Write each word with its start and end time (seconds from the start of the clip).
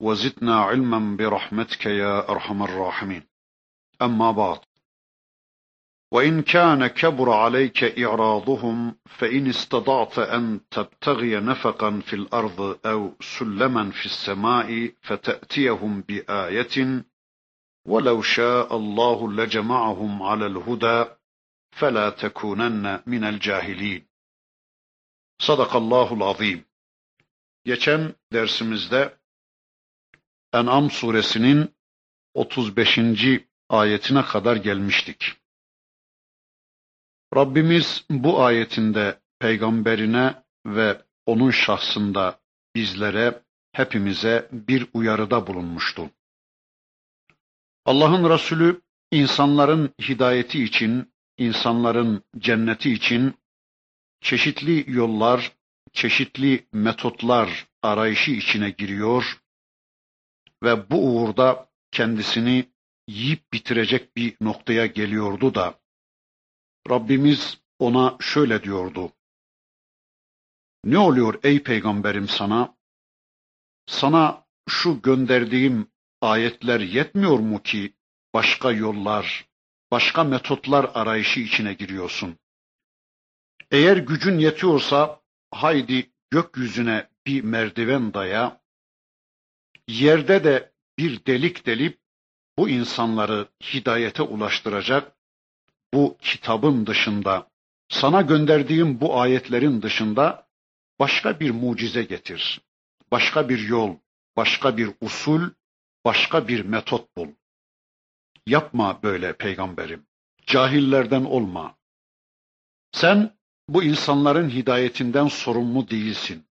وزدنا 0.00 0.56
علما 0.56 1.16
برحمتك 1.16 1.86
يا 1.86 2.28
أرحم 2.30 2.62
الراحمين. 2.62 3.22
أما 4.02 4.30
بعد 4.30 4.58
وإن 6.12 6.42
كان 6.42 6.86
كبر 6.86 7.32
عليك 7.32 7.84
إعراضهم 7.84 8.96
فإن 9.18 9.46
استطعت 9.46 10.18
أن 10.18 10.60
تبتغي 10.70 11.40
نفقا 11.40 12.00
في 12.00 12.16
الأرض 12.16 12.78
أو 12.86 13.14
سلما 13.20 13.90
في 13.90 14.06
السماء 14.06 14.92
فتأتيهم 15.02 16.00
بآية 16.00 17.04
ولو 17.86 18.22
شاء 18.22 18.76
الله 18.76 19.32
لجمعهم 19.32 20.22
على 20.22 20.46
الهدى 20.46 21.04
فلا 21.70 22.10
تكونن 22.10 23.02
من 23.06 23.24
الجاهلين. 23.24 24.06
صدق 25.38 25.76
الله 25.76 26.12
العظيم. 26.14 26.64
Geçen 27.64 28.14
dersimizde 28.32 29.15
En'am 30.56 30.90
suresinin 30.90 31.74
35. 32.34 32.98
ayetine 33.68 34.22
kadar 34.24 34.56
gelmiştik. 34.56 35.32
Rabbimiz 37.36 38.04
bu 38.10 38.44
ayetinde 38.44 39.20
peygamberine 39.38 40.42
ve 40.66 41.02
onun 41.26 41.50
şahsında 41.50 42.40
bizlere, 42.74 43.42
hepimize 43.72 44.48
bir 44.52 44.86
uyarıda 44.94 45.46
bulunmuştu. 45.46 46.10
Allah'ın 47.84 48.30
Resulü 48.30 48.80
insanların 49.10 49.94
hidayeti 50.08 50.64
için, 50.64 51.12
insanların 51.38 52.22
cenneti 52.38 52.92
için 52.92 53.34
çeşitli 54.20 54.84
yollar, 54.88 55.52
çeşitli 55.92 56.66
metotlar 56.72 57.66
arayışı 57.82 58.30
içine 58.30 58.70
giriyor 58.70 59.38
ve 60.62 60.90
bu 60.90 60.96
uğurda 60.96 61.68
kendisini 61.90 62.72
yiyip 63.08 63.52
bitirecek 63.52 64.16
bir 64.16 64.36
noktaya 64.40 64.86
geliyordu 64.86 65.54
da 65.54 65.80
Rabbimiz 66.90 67.60
ona 67.78 68.16
şöyle 68.20 68.62
diyordu. 68.62 69.12
Ne 70.84 70.98
oluyor 70.98 71.40
ey 71.42 71.62
peygamberim 71.62 72.28
sana? 72.28 72.76
Sana 73.86 74.46
şu 74.68 75.02
gönderdiğim 75.02 75.88
ayetler 76.20 76.80
yetmiyor 76.80 77.38
mu 77.38 77.62
ki 77.62 77.92
başka 78.34 78.72
yollar, 78.72 79.48
başka 79.90 80.24
metotlar 80.24 80.90
arayışı 80.94 81.40
içine 81.40 81.74
giriyorsun? 81.74 82.38
Eğer 83.70 83.96
gücün 83.96 84.38
yetiyorsa 84.38 85.20
haydi 85.50 86.10
gökyüzüne 86.30 87.08
bir 87.26 87.44
merdiven 87.44 88.14
daya, 88.14 88.60
yerde 89.88 90.44
de 90.44 90.72
bir 90.98 91.26
delik 91.26 91.66
delip 91.66 91.98
bu 92.58 92.68
insanları 92.68 93.48
hidayete 93.62 94.22
ulaştıracak 94.22 95.16
bu 95.94 96.16
kitabın 96.20 96.86
dışında, 96.86 97.50
sana 97.88 98.22
gönderdiğim 98.22 99.00
bu 99.00 99.20
ayetlerin 99.20 99.82
dışında 99.82 100.48
başka 100.98 101.40
bir 101.40 101.50
mucize 101.50 102.02
getir. 102.02 102.60
Başka 103.10 103.48
bir 103.48 103.58
yol, 103.58 103.96
başka 104.36 104.76
bir 104.76 104.90
usul, 105.00 105.50
başka 106.04 106.48
bir 106.48 106.64
metot 106.64 107.16
bul. 107.16 107.28
Yapma 108.46 109.02
böyle 109.02 109.36
peygamberim. 109.36 110.06
Cahillerden 110.46 111.24
olma. 111.24 111.76
Sen 112.92 113.36
bu 113.68 113.82
insanların 113.82 114.50
hidayetinden 114.50 115.28
sorumlu 115.28 115.90
değilsin. 115.90 116.46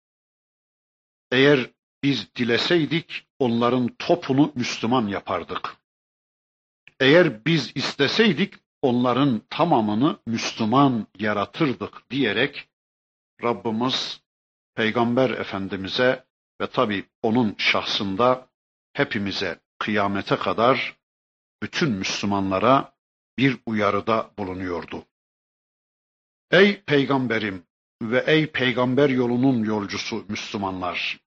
Eğer 1.32 1.70
biz 2.02 2.34
dileseydik 2.34 3.25
onların 3.38 3.88
topunu 3.98 4.52
Müslüman 4.54 5.06
yapardık. 5.06 5.76
Eğer 7.00 7.44
biz 7.44 7.72
isteseydik 7.74 8.54
onların 8.82 9.42
tamamını 9.50 10.18
Müslüman 10.26 11.06
yaratırdık 11.18 12.10
diyerek 12.10 12.68
Rabbimiz 13.42 14.20
Peygamber 14.74 15.30
Efendimiz'e 15.30 16.24
ve 16.60 16.66
tabi 16.66 17.04
onun 17.22 17.54
şahsında 17.58 18.48
hepimize 18.92 19.60
kıyamete 19.78 20.36
kadar 20.36 20.96
bütün 21.62 21.90
Müslümanlara 21.90 22.92
bir 23.38 23.58
uyarıda 23.66 24.30
bulunuyordu. 24.38 25.04
Ey 26.50 26.82
peygamberim 26.82 27.62
ve 28.02 28.24
ey 28.26 28.46
peygamber 28.46 29.08
yolunun 29.08 29.64
yolcusu 29.64 30.24
Müslümanlar! 30.28 31.25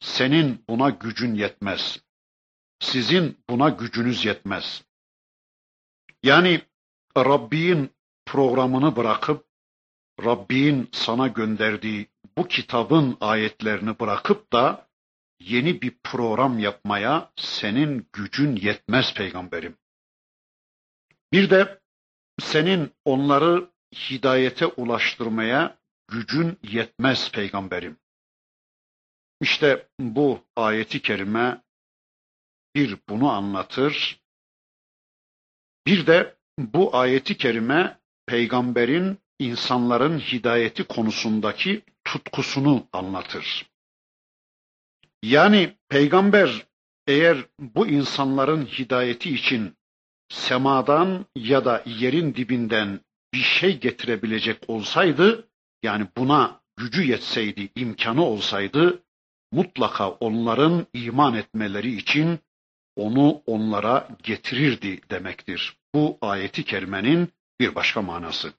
Senin 0.00 0.64
buna 0.68 0.90
gücün 0.90 1.34
yetmez. 1.34 2.00
Sizin 2.80 3.38
buna 3.48 3.68
gücünüz 3.68 4.24
yetmez. 4.24 4.84
Yani 6.22 6.62
Rabbin 7.16 7.90
programını 8.26 8.96
bırakıp, 8.96 9.46
Rabbin 10.24 10.88
sana 10.92 11.28
gönderdiği 11.28 12.08
bu 12.38 12.48
kitabın 12.48 13.16
ayetlerini 13.20 14.00
bırakıp 14.00 14.52
da 14.52 14.88
yeni 15.40 15.82
bir 15.82 15.98
program 16.04 16.58
yapmaya 16.58 17.32
senin 17.36 18.08
gücün 18.12 18.56
yetmez 18.56 19.14
peygamberim. 19.14 19.76
Bir 21.32 21.50
de 21.50 21.80
senin 22.40 22.92
onları 23.04 23.70
hidayete 23.94 24.66
ulaştırmaya 24.66 25.78
gücün 26.08 26.58
yetmez 26.62 27.32
peygamberim. 27.32 27.96
İşte 29.40 29.88
bu 30.00 30.44
ayeti 30.56 31.02
kerime 31.02 31.62
bir 32.74 32.96
bunu 33.08 33.30
anlatır. 33.30 34.20
Bir 35.86 36.06
de 36.06 36.36
bu 36.58 36.96
ayeti 36.96 37.36
kerime 37.36 37.98
peygamberin 38.26 39.18
insanların 39.38 40.18
hidayeti 40.18 40.84
konusundaki 40.84 41.82
tutkusunu 42.04 42.88
anlatır. 42.92 43.66
Yani 45.22 45.76
peygamber 45.88 46.66
eğer 47.06 47.38
bu 47.58 47.86
insanların 47.86 48.66
hidayeti 48.66 49.34
için 49.34 49.76
semadan 50.28 51.26
ya 51.34 51.64
da 51.64 51.82
yerin 51.86 52.34
dibinden 52.34 53.00
bir 53.34 53.42
şey 53.42 53.80
getirebilecek 53.80 54.70
olsaydı, 54.70 55.48
yani 55.82 56.08
buna 56.16 56.60
gücü 56.76 57.02
yetseydi, 57.02 57.68
imkanı 57.74 58.24
olsaydı, 58.24 59.02
mutlaka 59.51 60.09
onların 60.09 60.87
iman 60.93 61.33
etmeleri 61.33 61.95
için 61.95 62.39
onu 62.95 63.41
onlara 63.45 64.07
getirirdi 64.23 65.01
demektir. 65.09 65.77
Bu 65.95 66.17
ayeti 66.21 66.63
kerimenin 66.63 67.29
bir 67.59 67.75
başka 67.75 68.01
manası. 68.01 68.53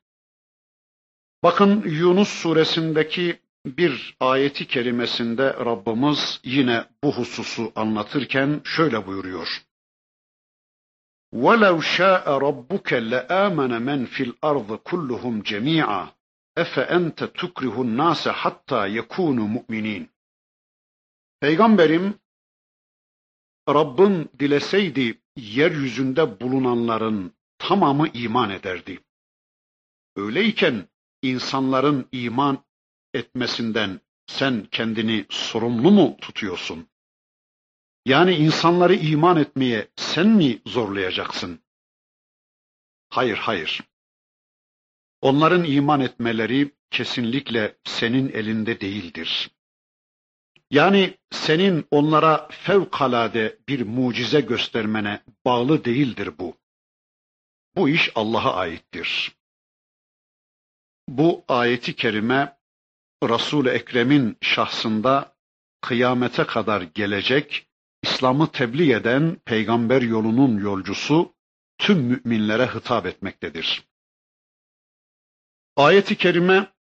Bakın 1.43 1.83
Yunus 1.87 2.29
suresindeki 2.29 3.41
bir 3.67 4.17
ayeti 4.21 4.67
kerimesinde 4.67 5.55
Rabbimiz 5.55 6.41
yine 6.45 6.85
bu 7.05 7.13
hususu 7.13 7.73
anlatırken 7.77 8.61
şöyle 8.65 9.07
buyuruyor. 9.07 9.63
وَلَوْ 11.35 11.77
شَاءَ 11.97 12.25
رَبُّكَ 12.47 12.89
لَآمَنَ 13.13 13.73
مَنْ 13.89 14.01
فِي 14.15 14.23
الْأَرْضِ 14.29 14.71
كُلُّهُمْ 14.91 15.35
جَمِيعًا 15.51 16.03
اَفَاَنْتَ 16.65 17.19
تُكْرِهُ 17.41 17.77
النَّاسَ 17.87 18.29
حَتَّى 18.29 18.83
يَكُونُوا 18.99 19.49
مُؤْمِنِينَ 19.57 20.03
Peygamberim, 21.42 22.20
Rabbin 23.70 24.30
dileseydi 24.40 25.22
yeryüzünde 25.36 26.40
bulunanların 26.40 27.34
tamamı 27.58 28.08
iman 28.08 28.50
ederdi. 28.50 29.00
Öyleyken 30.16 30.88
insanların 31.22 32.10
iman 32.12 32.64
etmesinden 33.14 34.02
sen 34.28 34.68
kendini 34.72 35.26
sorumlu 35.30 35.92
mu 35.92 36.18
tutuyorsun? 36.22 36.90
Yani 38.06 38.36
insanları 38.36 38.96
iman 38.96 39.38
etmeye 39.38 39.88
sen 39.96 40.28
mi 40.28 40.62
zorlayacaksın? 40.66 41.60
Hayır, 43.10 43.38
hayır. 43.38 43.82
Onların 45.22 45.64
iman 45.64 46.00
etmeleri 46.00 46.72
kesinlikle 46.92 47.78
senin 47.84 48.30
elinde 48.30 48.82
değildir. 48.82 49.59
Yani 50.72 51.18
senin 51.32 51.88
onlara 51.92 52.48
fevkalade 52.52 53.60
bir 53.68 53.82
mucize 53.82 54.42
göstermene 54.42 55.24
bağlı 55.46 55.86
değildir 55.86 56.30
bu. 56.40 56.58
Bu 57.76 57.90
iş 57.90 58.12
Allah'a 58.16 58.54
aittir. 58.56 59.36
Bu 61.08 61.46
ayeti 61.48 61.96
kerime 61.96 62.58
Resul-i 63.24 63.70
Ekrem'in 63.70 64.38
şahsında 64.42 65.36
kıyamete 65.82 66.44
kadar 66.44 66.82
gelecek 66.82 67.68
İslam'ı 68.04 68.52
tebliğ 68.52 68.94
eden 68.94 69.38
peygamber 69.46 70.02
yolunun 70.02 70.58
yolcusu 70.58 71.36
tüm 71.78 71.98
müminlere 71.98 72.68
hitap 72.68 73.06
etmektedir. 73.06 73.84
Ayeti 75.76 76.16
kerime 76.18 76.74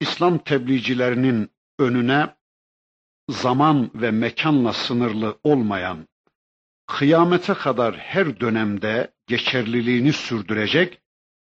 İslam 0.00 0.38
tebliğcilerinin 0.38 1.50
önüne 1.78 2.33
zaman 3.28 3.90
ve 3.94 4.10
mekanla 4.10 4.72
sınırlı 4.72 5.38
olmayan, 5.42 6.08
kıyamete 6.86 7.54
kadar 7.54 7.96
her 7.96 8.40
dönemde 8.40 9.12
geçerliliğini 9.26 10.12
sürdürecek 10.12 11.02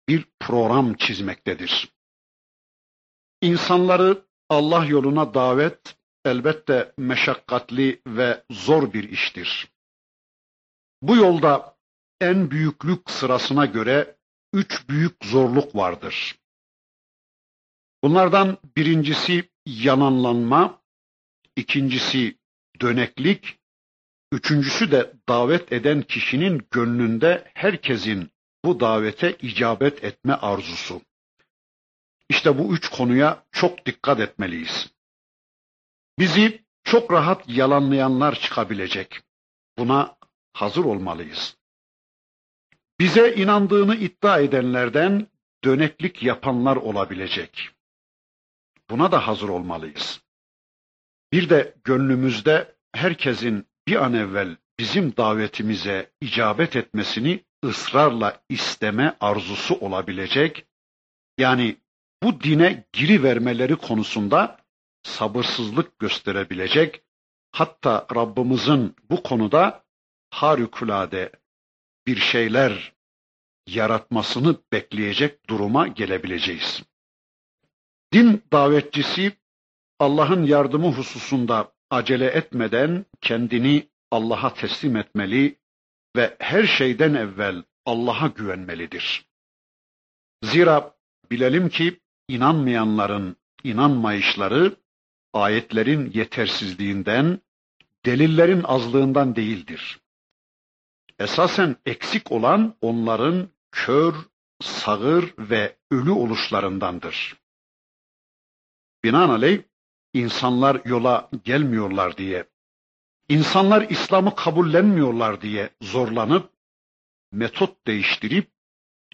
bir 0.07 0.25
program 0.39 0.93
çizmektedir. 0.93 1.89
İnsanları 3.41 4.25
Allah 4.49 4.85
yoluna 4.85 5.33
davet 5.33 5.95
elbette 6.25 6.93
meşakkatli 6.97 8.01
ve 8.07 8.43
zor 8.51 8.93
bir 8.93 9.09
iştir. 9.09 9.71
Bu 11.01 11.15
yolda 11.15 11.77
en 12.21 12.51
büyüklük 12.51 13.09
sırasına 13.09 13.65
göre 13.65 14.15
üç 14.53 14.89
büyük 14.89 15.25
zorluk 15.25 15.75
vardır. 15.75 16.39
Bunlardan 18.03 18.57
birincisi 18.77 19.49
yananlanma, 19.65 20.78
ikincisi 21.55 22.37
döneklik, 22.81 23.59
üçüncüsü 24.31 24.91
de 24.91 25.13
davet 25.29 25.73
eden 25.73 26.01
kişinin 26.01 26.67
gönlünde 26.71 27.51
herkesin 27.53 28.31
bu 28.65 28.79
davete 28.79 29.37
icabet 29.41 30.03
etme 30.03 30.33
arzusu. 30.33 31.01
İşte 32.29 32.57
bu 32.57 32.75
üç 32.75 32.89
konuya 32.89 33.43
çok 33.51 33.85
dikkat 33.85 34.19
etmeliyiz. 34.19 34.91
Bizi 36.19 36.63
çok 36.83 37.11
rahat 37.11 37.49
yalanlayanlar 37.49 38.39
çıkabilecek. 38.39 39.21
Buna 39.77 40.17
hazır 40.53 40.85
olmalıyız. 40.85 41.57
Bize 42.99 43.33
inandığını 43.33 43.95
iddia 43.95 44.39
edenlerden 44.39 45.27
döneklik 45.63 46.23
yapanlar 46.23 46.75
olabilecek. 46.75 47.69
Buna 48.89 49.11
da 49.11 49.27
hazır 49.27 49.49
olmalıyız. 49.49 50.21
Bir 51.33 51.49
de 51.49 51.75
gönlümüzde 51.83 52.75
herkesin 52.93 53.67
bir 53.87 53.95
an 54.05 54.13
evvel 54.13 54.57
bizim 54.79 55.17
davetimize 55.17 56.11
icabet 56.21 56.75
etmesini 56.75 57.43
ısrarla 57.65 58.41
isteme 58.49 59.17
arzusu 59.19 59.75
olabilecek. 59.75 60.65
Yani 61.37 61.77
bu 62.23 62.41
dine 62.41 62.83
giri 62.93 63.23
vermeleri 63.23 63.75
konusunda 63.75 64.57
sabırsızlık 65.03 65.99
gösterebilecek. 65.99 67.03
Hatta 67.51 68.07
Rabbimizin 68.15 68.95
bu 69.09 69.23
konuda 69.23 69.83
harikulade 70.29 71.31
bir 72.07 72.17
şeyler 72.17 72.93
yaratmasını 73.67 74.57
bekleyecek 74.71 75.49
duruma 75.49 75.87
gelebileceğiz. 75.87 76.83
Din 78.13 78.43
davetçisi 78.53 79.37
Allah'ın 79.99 80.43
yardımı 80.43 80.91
hususunda 80.91 81.71
acele 81.89 82.25
etmeden 82.25 83.05
kendini 83.21 83.89
Allah'a 84.11 84.53
teslim 84.53 84.95
etmeli 84.95 85.55
ve 86.15 86.35
her 86.39 86.63
şeyden 86.63 87.13
evvel 87.13 87.63
Allah'a 87.85 88.27
güvenmelidir. 88.27 89.25
Zira 90.43 90.95
bilelim 91.31 91.69
ki 91.69 91.99
inanmayanların 92.27 93.35
inanmayışları 93.63 94.75
ayetlerin 95.33 96.11
yetersizliğinden, 96.13 97.39
delillerin 98.05 98.63
azlığından 98.63 99.35
değildir. 99.35 99.99
Esasen 101.19 101.75
eksik 101.85 102.31
olan 102.31 102.75
onların 102.81 103.49
kör, 103.71 104.15
sağır 104.61 105.33
ve 105.37 105.77
ölü 105.91 106.11
oluşlarındandır. 106.11 107.35
Binaenaleyh 109.03 109.68
insanlar 110.13 110.81
yola 110.85 111.29
gelmiyorlar 111.43 112.17
diye, 112.17 112.45
insanlar 113.29 113.89
İslam'ı 113.89 114.35
kabullenmiyorlar 114.35 115.41
diye 115.41 115.69
zorlanıp, 115.81 116.51
metot 117.31 117.87
değiştirip, 117.87 118.51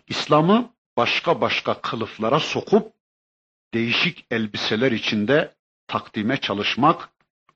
İslam'ı 0.08 0.74
başka 0.98 1.42
başka 1.42 1.82
kılıflara 1.82 2.40
sokup, 2.40 2.94
değişik 3.74 4.26
elbiseler 4.32 4.92
içinde 4.92 5.56
takdime 5.88 6.38
çalışmak, 6.38 7.10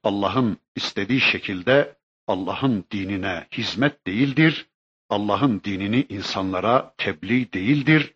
Allah'ın 0.04 0.58
istediği 0.76 1.22
şekilde 1.22 2.00
Allah'ın 2.28 2.86
dinine 2.92 3.48
hizmet 3.52 4.08
değildir. 4.08 4.70
Allah'ın 5.10 5.62
dinini 5.64 6.06
insanlara 6.10 6.94
tebliğ 6.98 7.54
değildir. 7.54 8.14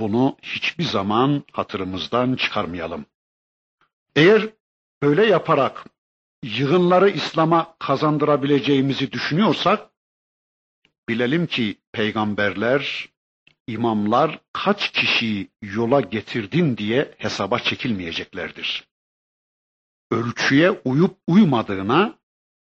Bunu 0.00 0.36
hiçbir 0.42 0.84
zaman 0.84 1.44
hatırımızdan 1.52 2.36
çıkarmayalım. 2.36 3.06
Eğer 4.16 4.48
böyle 5.02 5.26
yaparak 5.26 5.84
yığınları 6.42 7.10
İslam'a 7.10 7.76
kazandırabileceğimizi 7.78 9.12
düşünüyorsak, 9.12 9.90
bilelim 11.08 11.46
ki 11.46 11.76
peygamberler, 11.92 13.08
imamlar 13.66 14.40
kaç 14.52 14.92
kişiyi 14.92 15.50
yola 15.62 16.00
getirdin 16.00 16.76
diye 16.76 17.14
hesaba 17.18 17.58
çekilmeyeceklerdir. 17.58 18.88
Ölçüye 20.10 20.70
uyup 20.70 21.16
uymadığına, 21.26 22.18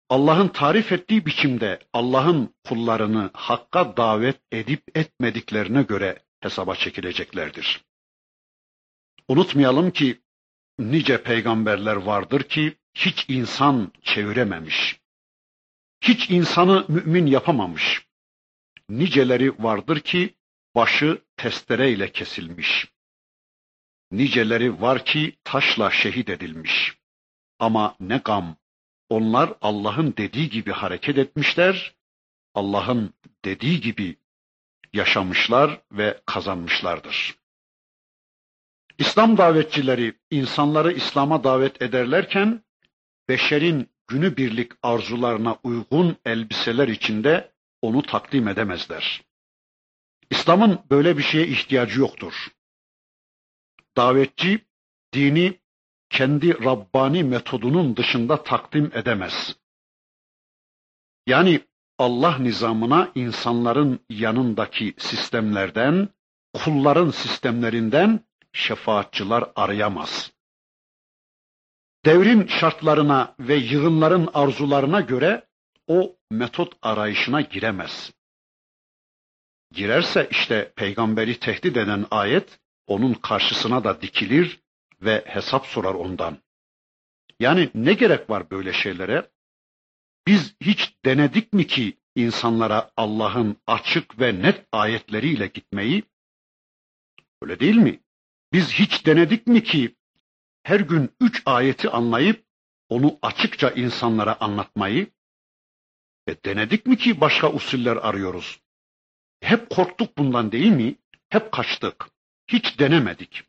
Allah'ın 0.09 0.47
tarif 0.47 0.91
ettiği 0.91 1.25
biçimde 1.25 1.79
Allah'ın 1.93 2.53
kullarını 2.67 3.29
hakka 3.33 3.97
davet 3.97 4.41
edip 4.51 4.97
etmediklerine 4.97 5.83
göre 5.83 6.23
hesaba 6.39 6.75
çekileceklerdir. 6.75 7.85
Unutmayalım 9.27 9.91
ki 9.91 10.21
nice 10.79 11.23
peygamberler 11.23 11.95
vardır 11.95 12.43
ki 12.43 12.77
hiç 12.93 13.25
insan 13.29 13.91
çevirememiş. 14.01 14.99
Hiç 16.01 16.29
insanı 16.29 16.85
mümin 16.87 17.25
yapamamış. 17.25 18.05
Niceleri 18.89 19.63
vardır 19.63 19.99
ki 19.99 20.35
başı 20.75 21.21
testereyle 21.37 22.11
kesilmiş. 22.11 22.87
Niceleri 24.11 24.81
var 24.81 25.05
ki 25.05 25.35
taşla 25.43 25.91
şehit 25.91 26.29
edilmiş. 26.29 26.97
Ama 27.59 27.95
ne 27.99 28.17
gam, 28.17 28.57
onlar 29.09 29.53
Allah'ın 29.61 30.13
dediği 30.17 30.49
gibi 30.49 30.71
hareket 30.71 31.17
etmişler, 31.17 31.95
Allah'ın 32.53 33.13
dediği 33.45 33.81
gibi 33.81 34.17
yaşamışlar 34.93 35.81
ve 35.91 36.21
kazanmışlardır. 36.25 37.35
İslam 38.97 39.37
davetçileri 39.37 40.13
insanları 40.31 40.91
İslam'a 40.91 41.43
davet 41.43 41.81
ederlerken 41.81 42.63
beşerin 43.29 43.89
günübirlik 44.07 44.71
arzularına 44.83 45.57
uygun 45.63 46.17
elbiseler 46.25 46.87
içinde 46.87 47.51
onu 47.81 48.01
takdim 48.01 48.47
edemezler. 48.47 49.21
İslam'ın 50.29 50.79
böyle 50.91 51.17
bir 51.17 51.23
şeye 51.23 51.47
ihtiyacı 51.47 51.99
yoktur. 51.99 52.33
Davetçi 53.97 54.65
dini 55.13 55.59
kendi 56.09 56.63
Rabbani 56.65 57.23
metodunun 57.23 57.97
dışında 57.97 58.43
takdim 58.43 58.91
edemez. 58.93 59.55
Yani 61.27 61.61
Allah 61.97 62.37
nizamına 62.37 63.11
insanların 63.15 63.99
yanındaki 64.09 64.93
sistemlerden, 64.97 66.09
kulların 66.53 67.09
sistemlerinden 67.09 68.19
şefaatçılar 68.55 69.51
arayamaz. 69.55 70.31
Devrin 72.05 72.47
şartlarına 72.47 73.35
ve 73.39 73.55
yığınların 73.55 74.29
arzularına 74.33 75.01
göre 75.01 75.47
o 75.87 76.15
metot 76.31 76.73
arayışına 76.81 77.41
giremez. 77.41 78.13
Girerse 79.71 80.27
işte 80.31 80.73
peygamberi 80.75 81.39
tehdit 81.39 81.77
eden 81.77 82.05
ayet 82.11 82.59
onun 82.87 83.13
karşısına 83.13 83.83
da 83.83 84.01
dikilir 84.01 84.59
ve 85.01 85.23
hesap 85.27 85.65
sorar 85.65 85.93
ondan. 85.93 86.37
Yani 87.39 87.69
ne 87.75 87.93
gerek 87.93 88.29
var 88.29 88.49
böyle 88.49 88.73
şeylere? 88.73 89.29
Biz 90.27 90.55
hiç 90.61 90.93
denedik 91.05 91.53
mi 91.53 91.67
ki 91.67 91.97
insanlara 92.15 92.91
Allah'ın 92.97 93.57
açık 93.67 94.19
ve 94.19 94.41
net 94.41 94.67
ayetleriyle 94.71 95.47
gitmeyi? 95.47 96.03
Öyle 97.41 97.59
değil 97.59 97.75
mi? 97.75 98.04
Biz 98.55 98.73
hiç 98.73 99.05
denedik 99.05 99.47
mi 99.47 99.63
ki 99.63 99.95
her 100.63 100.79
gün 100.79 101.15
üç 101.19 101.43
ayeti 101.45 101.89
anlayıp 101.89 102.45
onu 102.89 103.19
açıkça 103.21 103.69
insanlara 103.69 104.37
anlatmayı? 104.39 105.07
E 106.27 106.43
denedik 106.43 106.85
mi 106.85 106.97
ki 106.97 107.21
başka 107.21 107.53
usuller 107.53 107.95
arıyoruz? 107.95 108.59
Hep 109.39 109.69
korktuk 109.69 110.17
bundan 110.17 110.51
değil 110.51 110.71
mi? 110.71 110.95
Hep 111.29 111.51
kaçtık. 111.51 112.09
Hiç 112.47 112.79
denemedik. 112.79 113.43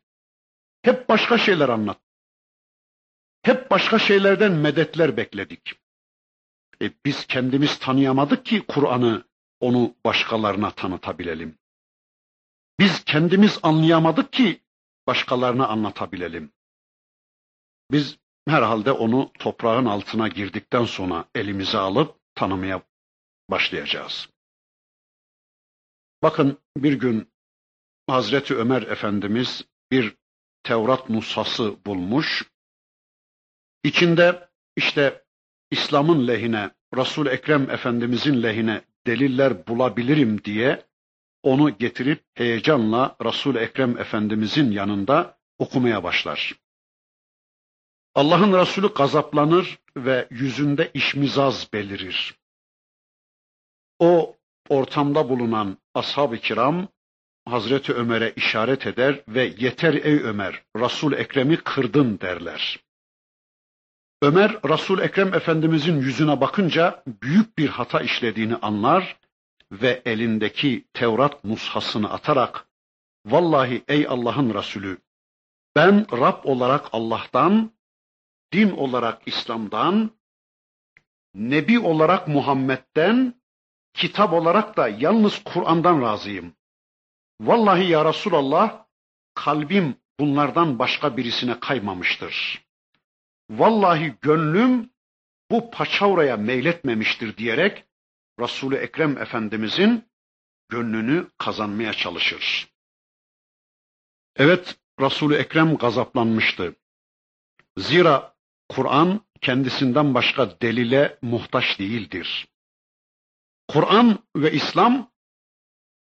Hep 0.81 1.09
başka 1.09 1.37
şeyler 1.37 1.69
anlat. 1.69 1.99
Hep 3.41 3.71
başka 3.71 3.99
şeylerden 3.99 4.51
medetler 4.51 5.17
bekledik. 5.17 5.73
E 6.81 6.91
biz 7.05 7.27
kendimiz 7.27 7.79
tanıyamadık 7.79 8.45
ki 8.45 8.63
Kur'an'ı 8.67 9.23
onu 9.59 9.95
başkalarına 10.05 10.71
tanıtabilelim. 10.71 11.57
Biz 12.79 13.03
kendimiz 13.03 13.59
anlayamadık 13.63 14.33
ki 14.33 14.66
başkalarına 15.07 15.67
anlatabilelim. 15.67 16.51
Biz 17.91 18.17
herhalde 18.47 18.91
onu 18.91 19.31
toprağın 19.39 19.85
altına 19.85 20.27
girdikten 20.27 20.85
sonra 20.85 21.25
elimize 21.35 21.77
alıp 21.77 22.15
tanımaya 22.35 22.81
başlayacağız. 23.49 24.29
Bakın 26.23 26.57
bir 26.77 26.93
gün 26.93 27.31
Hazreti 28.07 28.55
Ömer 28.55 28.81
Efendimiz 28.81 29.65
bir 29.91 30.15
Tevrat 30.63 31.09
nusası 31.09 31.85
bulmuş. 31.85 32.45
İçinde 33.83 34.49
işte 34.75 35.25
İslam'ın 35.71 36.27
lehine, 36.27 36.71
Resul 36.95 37.25
Ekrem 37.25 37.69
Efendimizin 37.69 38.43
lehine 38.43 38.81
deliller 39.07 39.67
bulabilirim 39.67 40.43
diye 40.43 40.85
onu 41.43 41.77
getirip 41.77 42.23
heyecanla 42.33 43.15
Resul 43.25 43.55
Ekrem 43.55 43.97
Efendimizin 43.97 44.71
yanında 44.71 45.37
okumaya 45.57 46.03
başlar. 46.03 46.55
Allah'ın 48.15 48.53
Resulü 48.53 48.87
gazaplanır 48.93 49.79
ve 49.97 50.27
yüzünde 50.29 50.91
işmizaz 50.93 51.73
belirir. 51.73 52.35
O 53.99 54.35
ortamda 54.69 55.29
bulunan 55.29 55.77
ashab-ı 55.93 56.37
kiram 56.37 56.87
Hazreti 57.45 57.93
Ömer'e 57.93 58.33
işaret 58.35 58.87
eder 58.87 59.23
ve 59.27 59.53
yeter 59.57 59.93
ey 59.93 60.23
Ömer, 60.23 60.63
Resul 60.75 61.13
Ekrem'i 61.13 61.57
kırdın 61.57 62.19
derler. 62.19 62.79
Ömer, 64.21 64.51
Resul 64.69 64.99
Ekrem 64.99 65.33
Efendimizin 65.33 66.01
yüzüne 66.01 66.41
bakınca 66.41 67.03
büyük 67.07 67.57
bir 67.57 67.67
hata 67.67 68.01
işlediğini 68.01 68.55
anlar 68.55 69.17
ve 69.71 70.01
elindeki 70.05 70.85
Tevrat 70.93 71.43
mushasını 71.43 72.09
atarak, 72.13 72.67
Vallahi 73.25 73.83
ey 73.87 74.07
Allah'ın 74.07 74.53
Resulü, 74.53 74.97
ben 75.75 76.05
Rab 76.11 76.43
olarak 76.43 76.85
Allah'tan, 76.91 77.71
din 78.53 78.71
olarak 78.71 79.21
İslam'dan, 79.25 80.11
Nebi 81.35 81.79
olarak 81.79 82.27
Muhammed'den, 82.27 83.41
kitap 83.93 84.33
olarak 84.33 84.77
da 84.77 84.87
yalnız 84.87 85.43
Kur'an'dan 85.43 86.01
razıyım. 86.01 86.53
Vallahi 87.41 87.87
ya 87.87 88.05
Resulallah, 88.05 88.85
kalbim 89.33 89.95
bunlardan 90.19 90.79
başka 90.79 91.17
birisine 91.17 91.59
kaymamıştır. 91.59 92.65
Vallahi 93.49 94.15
gönlüm 94.21 94.89
bu 95.51 95.71
paçavraya 95.71 96.37
meyletmemiştir 96.37 97.37
diyerek 97.37 97.86
Resul-i 98.39 98.75
Ekrem 98.75 99.17
Efendimizin 99.17 100.09
gönlünü 100.69 101.27
kazanmaya 101.37 101.93
çalışır. 101.93 102.67
Evet, 104.35 104.79
Resul-i 104.99 105.35
Ekrem 105.35 105.77
gazaplanmıştı. 105.77 106.75
Zira 107.77 108.35
Kur'an 108.69 109.21
kendisinden 109.41 110.13
başka 110.13 110.61
delile 110.61 111.19
muhtaç 111.21 111.79
değildir. 111.79 112.47
Kur'an 113.67 114.19
ve 114.35 114.51
İslam 114.51 115.11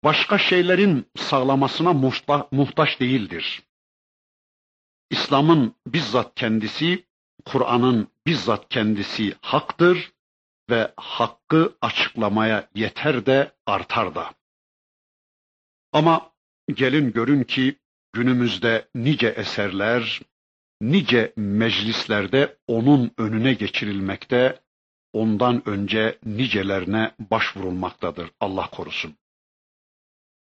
başka 0.04 0.38
şeylerin 0.38 1.10
sağlamasına 1.16 1.92
muhta 1.92 2.48
muhtaç 2.50 3.00
değildir. 3.00 3.62
İslam'ın 5.10 5.74
bizzat 5.86 6.34
kendisi, 6.34 7.06
Kur'an'ın 7.44 8.08
bizzat 8.26 8.68
kendisi 8.68 9.34
haktır 9.42 10.12
ve 10.72 10.92
hakkı 10.96 11.76
açıklamaya 11.80 12.68
yeter 12.74 13.26
de 13.26 13.52
artar 13.66 14.14
da. 14.14 14.34
Ama 15.92 16.32
gelin 16.74 17.12
görün 17.12 17.44
ki 17.44 17.78
günümüzde 18.12 18.88
nice 18.94 19.28
eserler, 19.28 20.20
nice 20.80 21.32
meclislerde 21.36 22.56
onun 22.66 23.10
önüne 23.18 23.54
geçirilmekte, 23.54 24.60
ondan 25.12 25.68
önce 25.68 26.18
nicelerine 26.24 27.14
başvurulmaktadır. 27.30 28.30
Allah 28.40 28.70
korusun. 28.70 29.16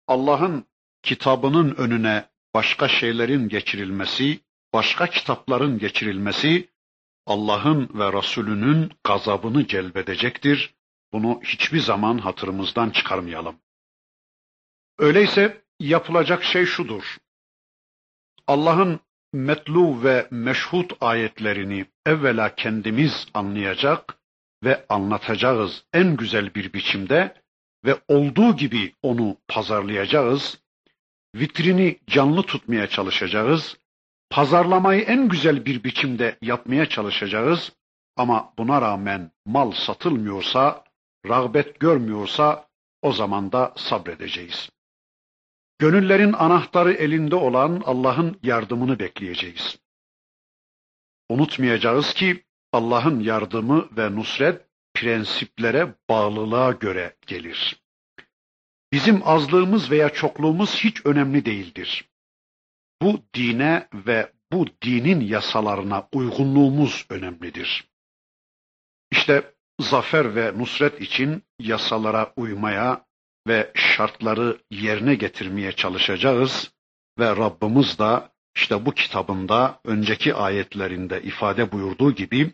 Allah'ın 0.07 0.65
kitabının 1.03 1.75
önüne 1.75 2.29
başka 2.55 2.89
şeylerin 2.89 3.49
geçirilmesi, 3.49 4.41
başka 4.73 5.07
kitapların 5.07 5.79
geçirilmesi 5.79 6.69
Allah'ın 7.27 7.91
ve 7.95 8.13
Resulünün 8.13 8.93
gazabını 9.05 9.67
celbedecektir. 9.67 10.75
Bunu 11.13 11.41
hiçbir 11.45 11.81
zaman 11.81 12.19
hatırımızdan 12.19 12.91
çıkarmayalım. 12.91 13.57
Öyleyse 14.99 15.65
yapılacak 15.81 16.45
şey 16.45 16.67
şudur. 16.67 17.17
Allah'ın 18.47 19.01
metlu 19.33 20.05
ve 20.05 20.29
meşhut 20.31 20.93
ayetlerini 21.01 21.87
evvela 22.07 22.55
kendimiz 22.55 23.27
anlayacak 23.35 24.19
ve 24.65 24.87
anlatacağız 24.89 25.85
en 25.93 26.17
güzel 26.17 26.55
bir 26.55 26.73
biçimde 26.73 27.43
ve 27.85 28.01
olduğu 28.09 28.57
gibi 28.57 28.93
onu 29.03 29.37
pazarlayacağız. 29.49 30.61
Vitrini 31.35 31.99
canlı 32.07 32.43
tutmaya 32.43 32.87
çalışacağız 32.87 33.77
pazarlamayı 34.31 35.03
en 35.03 35.29
güzel 35.29 35.67
bir 35.67 35.85
biçimde 35.85 36.39
yapmaya 36.43 36.89
çalışacağız 36.89 37.73
ama 38.17 38.53
buna 38.59 38.83
rağmen 38.83 39.31
mal 39.47 39.73
satılmıyorsa, 39.73 40.85
rağbet 41.29 41.81
görmüyorsa 41.81 42.69
o 43.03 43.13
zaman 43.13 43.53
da 43.53 43.73
sabredeceğiz. 43.77 44.71
Gönüllerin 45.79 46.33
anahtarı 46.33 46.93
elinde 46.93 47.35
olan 47.35 47.83
Allah'ın 47.85 48.39
yardımını 48.43 48.99
bekleyeceğiz. 48.99 49.79
Unutmayacağız 51.29 52.15
ki 52.15 52.45
Allah'ın 52.73 53.21
yardımı 53.21 53.89
ve 53.97 54.17
nusret 54.17 54.67
prensiplere 54.95 55.95
bağlılığa 56.11 56.73
göre 56.73 57.17
gelir. 57.27 57.83
Bizim 58.93 59.29
azlığımız 59.29 59.91
veya 59.91 60.09
çokluğumuz 60.09 60.75
hiç 60.85 61.07
önemli 61.07 61.45
değildir 61.45 62.09
bu 63.03 63.23
dine 63.35 63.89
ve 63.95 64.33
bu 64.53 64.67
dinin 64.83 65.21
yasalarına 65.21 66.09
uygunluğumuz 66.13 67.07
önemlidir. 67.11 67.89
İşte 69.11 69.55
zafer 69.81 70.35
ve 70.37 70.59
nusret 70.59 71.01
için 71.01 71.43
yasalara 71.59 72.33
uymaya 72.37 73.07
ve 73.49 73.73
şartları 73.75 74.59
yerine 74.71 75.15
getirmeye 75.15 75.73
çalışacağız 75.73 76.73
ve 77.19 77.37
Rabbimiz 77.37 77.99
de 77.99 78.23
işte 78.57 78.87
bu 78.87 78.93
kitabında 78.93 79.81
önceki 79.85 80.35
ayetlerinde 80.35 81.23
ifade 81.23 81.73
buyurduğu 81.73 82.13
gibi 82.13 82.53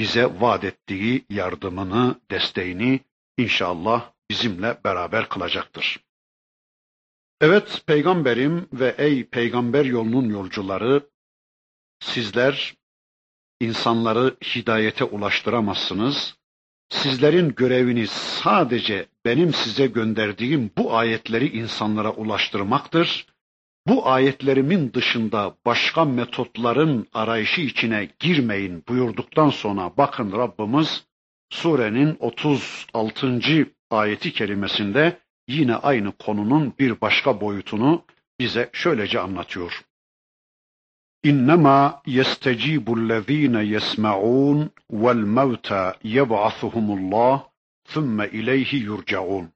bize 0.00 0.40
vaat 0.40 0.64
ettiği 0.64 1.24
yardımını, 1.30 2.20
desteğini 2.30 3.00
inşallah 3.38 4.10
bizimle 4.30 4.80
beraber 4.84 5.28
kılacaktır. 5.28 6.00
Evet 7.42 7.82
peygamberim 7.86 8.68
ve 8.72 8.94
ey 8.98 9.24
peygamber 9.24 9.84
yolunun 9.84 10.28
yolcuları 10.28 11.08
sizler 12.00 12.74
insanları 13.60 14.36
hidayete 14.54 15.04
ulaştıramazsınız. 15.04 16.36
Sizlerin 16.88 17.54
göreviniz 17.54 18.10
sadece 18.10 19.06
benim 19.24 19.54
size 19.54 19.86
gönderdiğim 19.86 20.70
bu 20.78 20.96
ayetleri 20.96 21.48
insanlara 21.58 22.10
ulaştırmaktır. 22.10 23.26
Bu 23.86 24.08
ayetlerimin 24.08 24.92
dışında 24.92 25.56
başka 25.66 26.04
metotların 26.04 27.08
arayışı 27.12 27.60
içine 27.60 28.08
girmeyin 28.18 28.84
buyurduktan 28.88 29.50
sonra 29.50 29.92
bakın 29.96 30.32
Rabbimiz 30.32 31.04
surenin 31.50 32.16
36. 32.20 33.40
ayeti 33.90 34.32
kerimesinde 34.32 35.18
yine 35.48 35.74
aynı 35.74 36.12
konunun 36.12 36.74
bir 36.78 37.00
başka 37.00 37.40
boyutunu 37.40 38.04
bize 38.40 38.70
şöylece 38.72 39.20
anlatıyor. 39.20 39.84
İnnemâ 41.24 42.02
yestecibü'llezîne 42.06 43.64
yesma'ûn 43.64 44.70
vel 44.90 45.16
mevtâ 45.16 45.96
yeb'asuhumullah 46.02 47.44
thumme 47.84 48.28
ileyhi 48.28 48.76
yurcaun. 48.76 49.52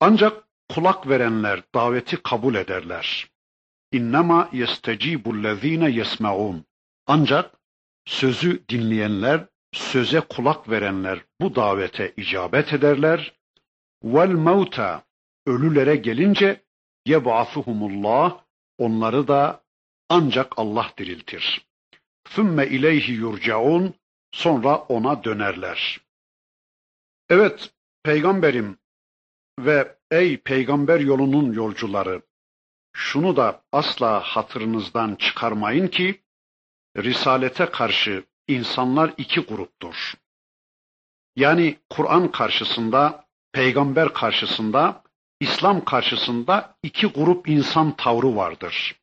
Ancak 0.00 0.44
kulak 0.68 1.08
verenler 1.08 1.62
daveti 1.74 2.16
kabul 2.22 2.54
ederler. 2.54 3.30
İnnemâ 3.92 4.48
yestecibü'llezîne 4.52 5.90
yesma'ûn. 5.90 6.64
Ancak 7.06 7.50
sözü 8.06 8.64
dinleyenler, 8.68 9.46
söze 9.72 10.20
kulak 10.20 10.70
verenler 10.70 11.24
bu 11.40 11.54
davete 11.54 12.12
icabet 12.16 12.72
ederler. 12.72 13.34
Vel 14.04 14.28
mevta 14.28 15.02
ölülere 15.46 15.96
gelince 15.96 16.64
yeb'asuhumullah 17.06 18.40
onları 18.78 19.28
da 19.28 19.64
ancak 20.08 20.58
Allah 20.58 20.92
diriltir. 20.98 21.66
Sümme 22.28 22.66
ileyhi 22.66 23.12
yurcaun 23.12 23.94
sonra 24.32 24.76
ona 24.76 25.24
dönerler. 25.24 26.00
Evet 27.28 27.70
peygamberim 28.02 28.78
ve 29.58 29.96
ey 30.10 30.36
peygamber 30.36 31.00
yolunun 31.00 31.52
yolcuları 31.52 32.22
şunu 32.92 33.36
da 33.36 33.62
asla 33.72 34.20
hatırınızdan 34.20 35.14
çıkarmayın 35.14 35.88
ki 35.88 36.22
risalete 36.96 37.66
karşı 37.66 38.24
insanlar 38.48 39.14
iki 39.16 39.40
gruptur. 39.40 40.14
Yani 41.36 41.78
Kur'an 41.90 42.30
karşısında, 42.30 43.25
peygamber 43.56 44.12
karşısında, 44.12 45.02
İslam 45.40 45.84
karşısında 45.84 46.76
iki 46.82 47.06
grup 47.06 47.48
insan 47.48 47.96
tavrı 47.96 48.36
vardır. 48.36 49.00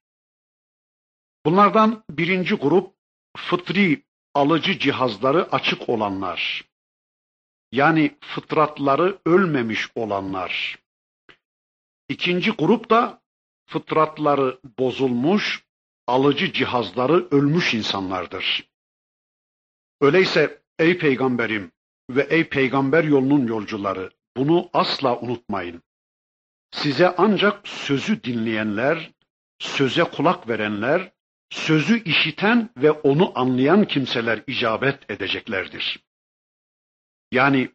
Bunlardan 1.45 2.03
birinci 2.09 2.55
grup 2.55 2.93
fıtri 3.37 4.03
alıcı 4.33 4.79
cihazları 4.79 5.51
açık 5.51 5.89
olanlar. 5.89 6.65
Yani 7.71 8.17
fıtratları 8.21 9.19
ölmemiş 9.25 9.89
olanlar. 9.95 10.79
İkinci 12.09 12.51
grup 12.51 12.89
da 12.89 13.21
fıtratları 13.69 14.59
bozulmuş, 14.79 15.63
alıcı 16.07 16.53
cihazları 16.53 17.27
ölmüş 17.31 17.73
insanlardır. 17.73 18.69
Öyleyse 20.01 20.61
ey 20.79 20.97
peygamberim 20.97 21.71
ve 22.09 22.21
ey 22.21 22.49
peygamber 22.49 23.03
yolunun 23.03 23.47
yolcuları 23.47 24.11
bunu 24.37 24.69
asla 24.73 25.19
unutmayın. 25.19 25.83
Size 26.71 27.15
ancak 27.17 27.67
sözü 27.67 28.23
dinleyenler, 28.23 29.11
söze 29.59 30.03
kulak 30.03 30.49
verenler, 30.49 31.11
sözü 31.49 32.03
işiten 32.03 32.69
ve 32.77 32.91
onu 32.91 33.39
anlayan 33.39 33.85
kimseler 33.85 34.43
icabet 34.47 35.11
edeceklerdir. 35.11 35.99
Yani 37.31 37.69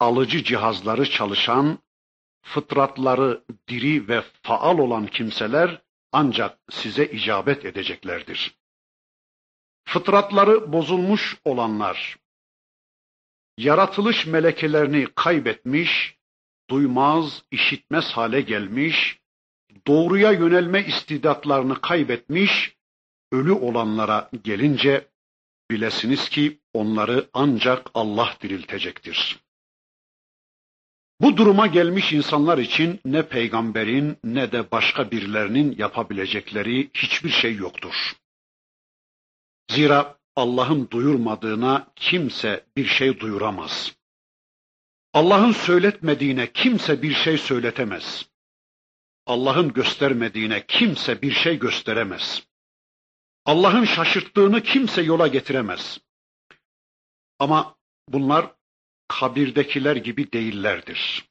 alıcı 0.00 0.44
cihazları 0.44 1.10
çalışan, 1.10 1.78
fıtratları 2.42 3.44
diri 3.68 4.08
ve 4.08 4.22
faal 4.42 4.78
olan 4.78 5.06
kimseler 5.06 5.82
ancak 6.12 6.58
size 6.70 7.06
icabet 7.06 7.64
edeceklerdir. 7.64 8.56
Fıtratları 9.84 10.72
bozulmuş 10.72 11.36
olanlar, 11.44 12.16
yaratılış 13.58 14.26
melekelerini 14.26 15.06
kaybetmiş, 15.14 16.16
duymaz, 16.70 17.42
işitmez 17.50 18.10
hale 18.10 18.40
gelmiş, 18.40 19.18
doğruya 19.86 20.32
yönelme 20.32 20.84
istidatlarını 20.84 21.80
kaybetmiş, 21.80 22.76
ölü 23.32 23.52
olanlara 23.52 24.30
gelince 24.44 25.08
bilesiniz 25.70 26.28
ki 26.28 26.60
onları 26.74 27.28
ancak 27.32 27.90
Allah 27.94 28.36
diriltecektir. 28.42 29.38
Bu 31.20 31.36
duruma 31.36 31.66
gelmiş 31.66 32.12
insanlar 32.12 32.58
için 32.58 33.00
ne 33.04 33.28
peygamberin 33.28 34.16
ne 34.24 34.52
de 34.52 34.70
başka 34.70 35.10
birilerinin 35.10 35.74
yapabilecekleri 35.78 36.90
hiçbir 36.94 37.30
şey 37.30 37.54
yoktur. 37.54 38.16
Zira 39.70 40.18
Allah'ın 40.36 40.90
duyurmadığına 40.90 41.86
kimse 41.96 42.66
bir 42.76 42.86
şey 42.86 43.20
duyuramaz. 43.20 43.96
Allah'ın 45.12 45.52
söyletmediğine 45.52 46.52
kimse 46.52 47.02
bir 47.02 47.14
şey 47.14 47.38
söyletemez. 47.38 48.28
Allah'ın 49.26 49.72
göstermediğine 49.72 50.66
kimse 50.66 51.22
bir 51.22 51.32
şey 51.32 51.58
gösteremez. 51.58 52.46
Allah'ın 53.44 53.84
şaşırttığını 53.84 54.62
kimse 54.62 55.02
yola 55.02 55.26
getiremez. 55.26 56.00
Ama 57.38 57.76
bunlar 58.08 58.54
kabirdekiler 59.08 59.96
gibi 59.96 60.32
değillerdir. 60.32 61.28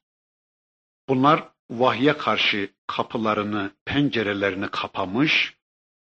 Bunlar 1.08 1.48
vahye 1.70 2.16
karşı 2.16 2.70
kapılarını, 2.86 3.70
pencerelerini 3.84 4.68
kapamış, 4.68 5.56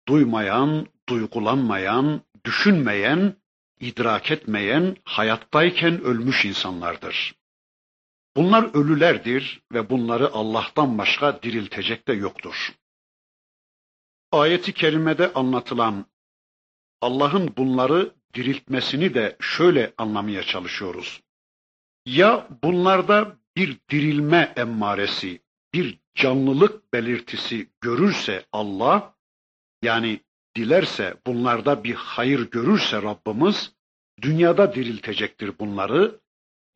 duymayan, 0.08 0.88
duygulanmayan, 1.10 2.22
düşünmeyen, 2.46 3.36
idrak 3.80 4.32
etmeyen, 4.32 4.98
hayattayken 5.04 6.02
ölmüş 6.02 6.46
insanlardır. 6.46 7.36
Bunlar 8.36 8.76
ölülerdir 8.76 9.62
ve 9.74 9.90
bunları 9.90 10.30
Allah'tan 10.34 10.98
başka 10.98 11.44
diriltecek 11.44 12.08
de 12.08 12.14
yoktur. 12.14 12.74
Ayeti 14.32 14.74
kerimede 14.74 15.34
anlatılan 15.34 16.06
Allah'ın 17.02 17.56
bunları 17.58 18.14
diriltmesini 18.34 19.14
de 19.14 19.38
şöyle 19.40 19.94
anlamaya 19.98 20.44
çalışıyoruz. 20.44 21.22
Ya 22.06 22.48
bunlarda 22.64 23.38
bir 23.56 23.78
dirilme 23.90 24.54
emmaresi, 24.58 25.42
bir 25.74 26.00
canlılık 26.16 26.94
belirtisi 26.94 27.70
görürse 27.82 28.46
Allah, 28.52 29.16
yani 29.82 30.20
dilerse 30.60 31.16
bunlarda 31.28 31.84
bir 31.84 31.96
hayır 31.96 32.52
görürse 32.52 33.02
Rabbimiz, 33.02 33.74
dünyada 34.22 34.74
diriltecektir 34.74 35.60
bunları, 35.60 36.20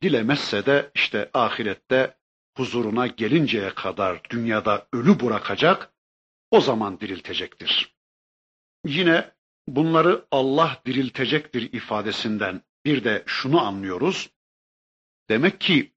dilemezse 0.02 0.66
de 0.66 0.90
işte 0.94 1.30
ahirette 1.34 2.16
huzuruna 2.56 3.06
gelinceye 3.06 3.74
kadar 3.74 4.30
dünyada 4.30 4.86
ölü 4.92 5.20
bırakacak, 5.20 5.94
o 6.50 6.60
zaman 6.60 7.00
diriltecektir. 7.00 7.94
Yine 8.86 9.30
bunları 9.68 10.24
Allah 10.30 10.82
diriltecektir 10.86 11.72
ifadesinden 11.72 12.62
bir 12.84 13.04
de 13.04 13.22
şunu 13.26 13.60
anlıyoruz. 13.60 14.30
Demek 15.28 15.60
ki 15.60 15.92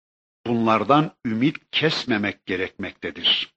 bunlardan 0.46 1.12
ümit 1.26 1.58
kesmemek 1.72 2.46
gerekmektedir. 2.46 3.54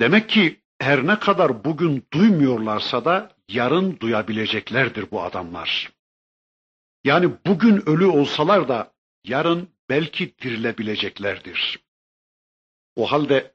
Demek 0.00 0.28
ki 0.28 0.60
her 0.78 1.06
ne 1.06 1.18
kadar 1.18 1.64
bugün 1.64 2.06
duymuyorlarsa 2.12 3.04
da 3.04 3.36
yarın 3.48 4.00
duyabileceklerdir 4.00 5.10
bu 5.10 5.22
adamlar. 5.22 5.92
Yani 7.04 7.30
bugün 7.46 7.88
ölü 7.88 8.06
olsalar 8.06 8.68
da 8.68 8.94
yarın 9.24 9.68
belki 9.88 10.38
dirilebileceklerdir. 10.38 11.78
O 12.96 13.12
halde 13.12 13.54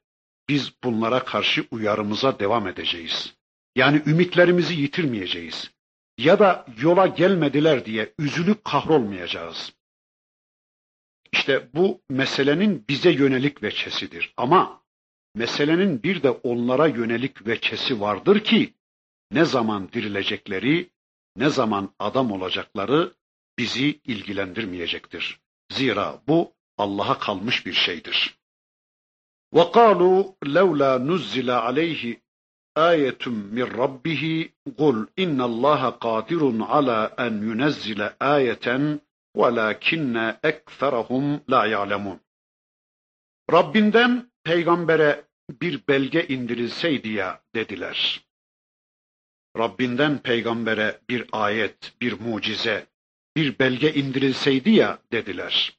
biz 0.49 0.73
bunlara 0.83 1.25
karşı 1.25 1.67
uyarımıza 1.71 2.39
devam 2.39 2.67
edeceğiz. 2.67 3.35
Yani 3.75 4.01
ümitlerimizi 4.05 4.73
yitirmeyeceğiz. 4.73 5.71
Ya 6.17 6.39
da 6.39 6.65
yola 6.81 7.07
gelmediler 7.07 7.85
diye 7.85 8.13
üzülüp 8.19 8.65
kahrolmayacağız. 8.65 9.73
İşte 11.31 11.69
bu 11.73 12.01
meselenin 12.09 12.85
bize 12.89 13.11
yönelik 13.11 13.63
veçesidir. 13.63 14.33
Ama 14.37 14.82
meselenin 15.34 16.02
bir 16.02 16.22
de 16.22 16.30
onlara 16.30 16.86
yönelik 16.86 17.46
veçesi 17.46 18.00
vardır 18.00 18.44
ki 18.44 18.74
ne 19.32 19.44
zaman 19.44 19.92
dirilecekleri, 19.92 20.90
ne 21.36 21.48
zaman 21.48 21.94
adam 21.98 22.32
olacakları 22.32 23.14
bizi 23.58 24.00
ilgilendirmeyecektir. 24.04 25.40
Zira 25.72 26.22
bu 26.28 26.52
Allah'a 26.78 27.18
kalmış 27.18 27.66
bir 27.66 27.72
şeydir. 27.72 28.38
وَقَالُوا 29.54 30.34
لَوْلَا 30.44 30.92
نُزِّلَ 31.10 31.48
عَلَيْهِ 31.66 32.02
آيَةٌ 32.90 33.22
مِّن 33.56 33.66
رَبِّهِ 33.82 34.22
قُلْ 34.80 34.96
إِنَّ 35.22 35.38
اللَّهَ 35.50 35.82
قَادِرٌ 36.04 36.42
عَلَى 36.72 37.00
أَن 37.24 37.32
يُنَزِّلَ 37.48 38.00
آيَةً 38.36 38.66
وَلَكِنَّ 39.40 40.16
اَكْثَرَهُمْ 40.50 41.24
لَا 41.48 41.62
يَعْلَمُونَ 41.74 42.18
Rabbinden 43.52 44.30
peygambere 44.43 45.25
bir 45.49 45.87
belge 45.87 46.27
indirilseydi 46.27 47.09
ya 47.09 47.41
dediler. 47.55 48.25
Rabbinden 49.57 50.21
peygambere 50.21 51.01
bir 51.09 51.25
ayet, 51.31 51.93
bir 52.01 52.19
mucize, 52.19 52.87
bir 53.35 53.59
belge 53.59 53.93
indirilseydi 53.93 54.69
ya 54.69 54.99
dediler. 55.11 55.77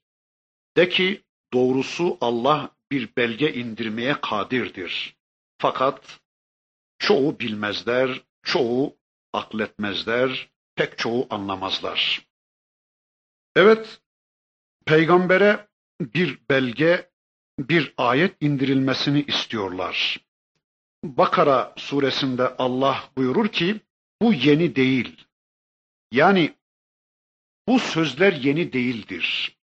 De 0.77 0.89
ki 0.89 1.23
doğrusu 1.53 2.19
Allah 2.21 2.71
bir 2.91 3.17
belge 3.17 3.55
indirmeye 3.55 4.21
kadirdir. 4.21 5.17
Fakat 5.59 6.21
çoğu 6.99 7.41
bilmezler, 7.41 8.21
çoğu 8.43 8.97
akletmezler, 9.33 10.51
pek 10.75 10.99
çoğu 10.99 11.27
anlamazlar. 11.31 12.27
Evet, 13.57 14.01
peygambere 14.87 15.69
bir 16.01 16.39
belge, 16.51 17.11
bir 17.59 17.95
ayet 17.97 18.43
indirilmesini 18.43 19.23
istiyorlar. 19.23 20.21
Bakara 21.05 21.75
suresinde 21.77 22.49
Allah 22.59 23.05
buyurur 23.17 23.49
ki, 23.49 23.81
bu 24.23 24.33
yeni 24.33 24.77
değil. 24.77 25.27
Yani 26.13 26.55
bu 27.69 27.79
sözler 27.79 28.33
yeni 28.33 28.73
değildir. 28.73 29.57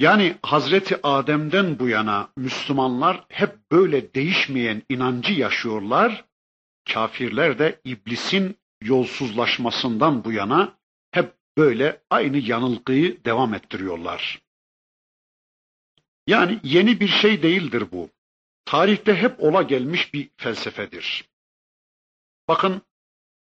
Yani 0.00 0.36
Hazreti 0.42 0.98
Adem'den 1.02 1.78
bu 1.78 1.88
yana 1.88 2.28
Müslümanlar 2.36 3.24
hep 3.28 3.72
böyle 3.72 4.14
değişmeyen 4.14 4.82
inancı 4.88 5.32
yaşıyorlar. 5.32 6.24
Kafirler 6.92 7.58
de 7.58 7.80
iblisin 7.84 8.56
yolsuzlaşmasından 8.82 10.24
bu 10.24 10.32
yana 10.32 10.78
hep 11.10 11.34
böyle 11.58 12.02
aynı 12.10 12.38
yanılgıyı 12.38 13.24
devam 13.24 13.54
ettiriyorlar. 13.54 14.40
Yani 16.27 16.59
yeni 16.63 16.99
bir 16.99 17.07
şey 17.07 17.43
değildir 17.43 17.87
bu. 17.91 18.09
Tarihte 18.65 19.15
hep 19.15 19.43
ola 19.43 19.61
gelmiş 19.61 20.13
bir 20.13 20.29
felsefedir. 20.37 21.25
Bakın 22.47 22.81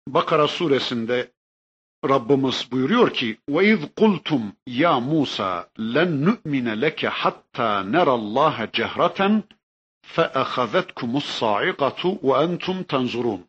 Bakara 0.08 0.48
suresinde 0.48 1.32
Rabbimiz 2.10 2.72
buyuruyor 2.72 3.13
ki 3.13 3.38
وَاِذْ 3.50 3.82
قُلْتُمْ 3.96 4.41
يَا 4.67 4.94
مُوسَى 5.10 5.65
لَنْ 5.78 6.10
نُؤْمِنَ 6.28 6.67
لَكَ 6.86 7.02
حَتَّى 7.20 7.72
نَرَى 7.96 8.13
اللّٰهَ 8.22 8.56
جَهْرَةً 8.78 9.41
فَأَخَذَتْكُمُ 10.13 11.12
الصَّاعِقَةُ 11.22 12.02
وَاَنْتُمْ 12.28 12.84
تَنْظُرُونَ 12.84 13.41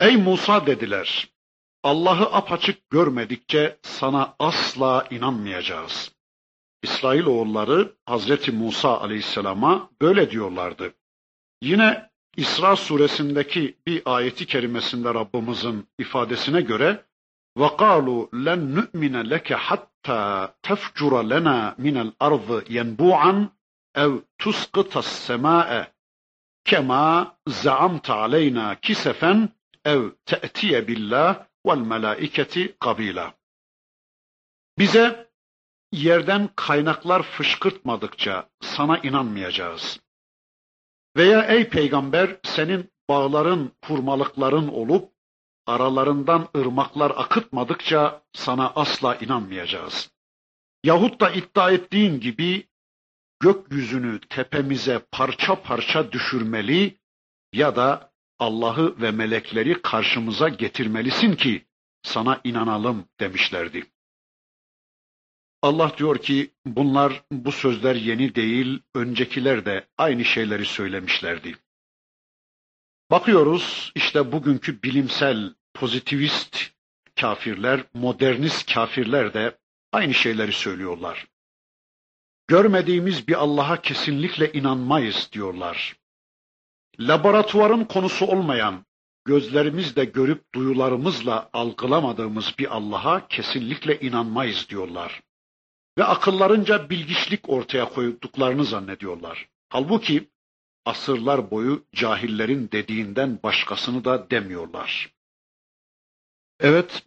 Ey 0.00 0.16
Musa 0.16 0.66
dediler, 0.66 1.28
Allah'ı 1.82 2.34
apaçık 2.34 2.90
görmedikçe 2.90 3.78
sana 3.82 4.34
asla 4.38 5.06
inanmayacağız. 5.10 6.12
İsrailoğulları 6.82 7.94
Hazreti 8.06 8.52
Musa 8.52 9.00
aleyhisselama 9.00 9.90
böyle 10.02 10.30
diyorlardı. 10.30 10.94
Yine 11.62 12.10
İsra 12.36 12.76
suresindeki 12.76 13.78
bir 13.86 14.02
ayeti 14.04 14.46
kerimesinde 14.46 15.14
Rabbimizin 15.14 15.88
ifadesine 15.98 16.60
göre 16.60 17.04
وَقَالُوا 17.58 18.22
لَنْ 18.46 18.60
نُؤْمِنَ 18.76 19.14
لَكَ 19.32 19.48
حَتَّى 19.66 20.22
تَفْجُرَ 20.62 21.12
لَنَا 21.32 21.58
مِنَ 21.84 21.96
الْأَرْضِ 22.06 22.48
يَنْبُوعًا 22.76 23.34
اَوْ 23.96 24.12
تُسْقِطَ 24.42 24.92
السَّمَاءَ 24.96 25.70
كَمَا 26.70 27.32
زَعَمْتَ 27.64 28.10
عَلَيْنَا 28.10 28.74
كِسَفًا 28.74 29.48
اَوْ 29.86 30.10
تَأْتِيَ 30.26 30.80
بِاللّٰهِ 30.80 31.46
وَالْمَلَائِكَةِ 31.66 32.74
قَبِيلًا 32.80 33.34
Bize 34.80 35.26
yerden 35.91 36.49
kaynaklar 36.55 37.23
fışkırtmadıkça 37.23 38.49
sana 38.61 38.97
inanmayacağız. 38.97 39.99
Veya 41.17 41.41
ey 41.41 41.69
peygamber 41.69 42.37
senin 42.43 42.91
bağların, 43.09 43.71
hurmalıkların 43.85 44.67
olup 44.67 45.11
aralarından 45.65 46.47
ırmaklar 46.57 47.11
akıtmadıkça 47.15 48.21
sana 48.33 48.71
asla 48.75 49.15
inanmayacağız. 49.15 50.11
Yahut 50.83 51.21
da 51.21 51.31
iddia 51.31 51.71
ettiğin 51.71 52.19
gibi 52.19 52.67
gökyüzünü 53.39 54.19
tepemize 54.19 54.99
parça 55.11 55.61
parça 55.61 56.11
düşürmeli 56.11 56.97
ya 57.53 57.75
da 57.75 58.11
Allah'ı 58.39 59.01
ve 59.01 59.11
melekleri 59.11 59.81
karşımıza 59.81 60.49
getirmelisin 60.49 61.35
ki 61.35 61.65
sana 62.03 62.41
inanalım 62.43 63.05
demişlerdi. 63.19 63.85
Allah 65.61 65.97
diyor 65.97 66.17
ki 66.17 66.51
bunlar 66.65 67.23
bu 67.31 67.51
sözler 67.51 67.95
yeni 67.95 68.35
değil, 68.35 68.81
öncekiler 68.95 69.65
de 69.65 69.87
aynı 69.97 70.25
şeyleri 70.25 70.65
söylemişlerdi. 70.65 71.55
Bakıyoruz 73.11 73.91
işte 73.95 74.31
bugünkü 74.31 74.83
bilimsel 74.83 75.53
pozitivist 75.73 76.71
kafirler, 77.15 77.83
modernist 77.93 78.73
kafirler 78.73 79.33
de 79.33 79.57
aynı 79.91 80.13
şeyleri 80.13 80.51
söylüyorlar. 80.51 81.27
Görmediğimiz 82.47 83.27
bir 83.27 83.33
Allah'a 83.33 83.81
kesinlikle 83.81 84.51
inanmayız 84.51 85.29
diyorlar. 85.31 85.95
Laboratuvarın 86.99 87.85
konusu 87.85 88.25
olmayan, 88.25 88.85
gözlerimizle 89.25 90.05
görüp 90.05 90.53
duyularımızla 90.55 91.49
algılamadığımız 91.53 92.53
bir 92.59 92.75
Allah'a 92.75 93.27
kesinlikle 93.27 93.99
inanmayız 93.99 94.69
diyorlar. 94.69 95.21
Ve 95.99 96.03
akıllarınca 96.03 96.89
bilgiçlik 96.89 97.49
ortaya 97.49 97.89
koyduklarını 97.89 98.65
zannediyorlar. 98.65 99.49
Halbuki 99.69 100.29
asırlar 100.85 101.51
boyu 101.51 101.85
cahillerin 101.95 102.69
dediğinden 102.71 103.39
başkasını 103.43 104.05
da 104.05 104.29
demiyorlar. 104.29 105.13
Evet, 106.59 107.03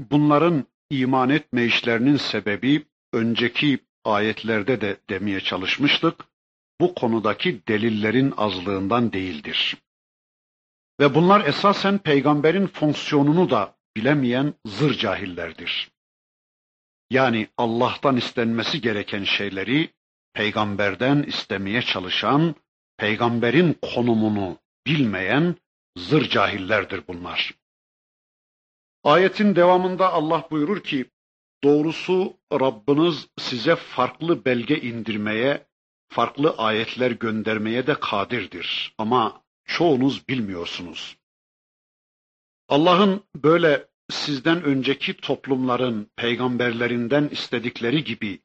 bunların 0.00 0.64
iman 0.90 1.30
etme 1.30 1.64
işlerinin 1.64 2.16
sebebi 2.16 2.86
önceki 3.12 3.78
ayetlerde 4.04 4.80
de 4.80 4.96
demeye 5.10 5.40
çalışmıştık. 5.40 6.24
Bu 6.80 6.94
konudaki 6.94 7.66
delillerin 7.68 8.34
azlığından 8.36 9.12
değildir. 9.12 9.76
Ve 11.00 11.14
bunlar 11.14 11.44
esasen 11.44 11.98
peygamberin 11.98 12.66
fonksiyonunu 12.66 13.50
da 13.50 13.76
bilemeyen 13.96 14.54
zır 14.66 14.94
cahillerdir. 14.94 15.97
Yani 17.10 17.48
Allah'tan 17.56 18.16
istenmesi 18.16 18.80
gereken 18.80 19.24
şeyleri 19.24 19.90
peygamberden 20.32 21.22
istemeye 21.22 21.82
çalışan, 21.82 22.54
peygamberin 22.96 23.78
konumunu 23.82 24.58
bilmeyen 24.86 25.56
zır 25.96 26.28
cahillerdir 26.28 27.02
bunlar. 27.08 27.54
Ayetin 29.04 29.56
devamında 29.56 30.12
Allah 30.12 30.48
buyurur 30.50 30.82
ki, 30.82 31.10
doğrusu 31.64 32.36
Rabbiniz 32.52 33.28
size 33.38 33.76
farklı 33.76 34.44
belge 34.44 34.80
indirmeye, 34.80 35.66
farklı 36.08 36.54
ayetler 36.58 37.10
göndermeye 37.10 37.86
de 37.86 37.94
kadirdir. 37.94 38.94
Ama 38.98 39.42
çoğunuz 39.64 40.28
bilmiyorsunuz. 40.28 41.16
Allah'ın 42.68 43.24
böyle 43.34 43.88
sizden 44.10 44.62
önceki 44.62 45.16
toplumların 45.16 46.10
peygamberlerinden 46.16 47.28
istedikleri 47.28 48.04
gibi 48.04 48.40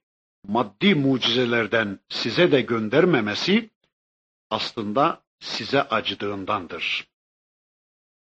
maddi 0.47 0.95
mucizelerden 0.95 1.99
size 2.09 2.51
de 2.51 2.61
göndermemesi 2.61 3.69
aslında 4.49 5.23
size 5.39 5.81
acıdığındandır. 5.81 7.07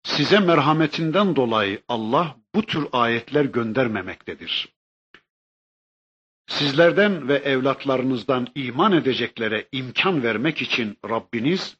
Size 0.02 0.40
merhametinden 0.40 1.36
dolayı 1.36 1.82
Allah 1.88 2.36
bu 2.54 2.66
tür 2.66 2.86
ayetler 2.92 3.44
göndermemektedir. 3.44 4.68
Sizlerden 6.46 7.28
ve 7.28 7.34
evlatlarınızdan 7.34 8.48
iman 8.54 8.92
edeceklere 8.92 9.68
imkan 9.72 10.22
vermek 10.22 10.62
için 10.62 10.98
Rabbiniz 11.08 11.76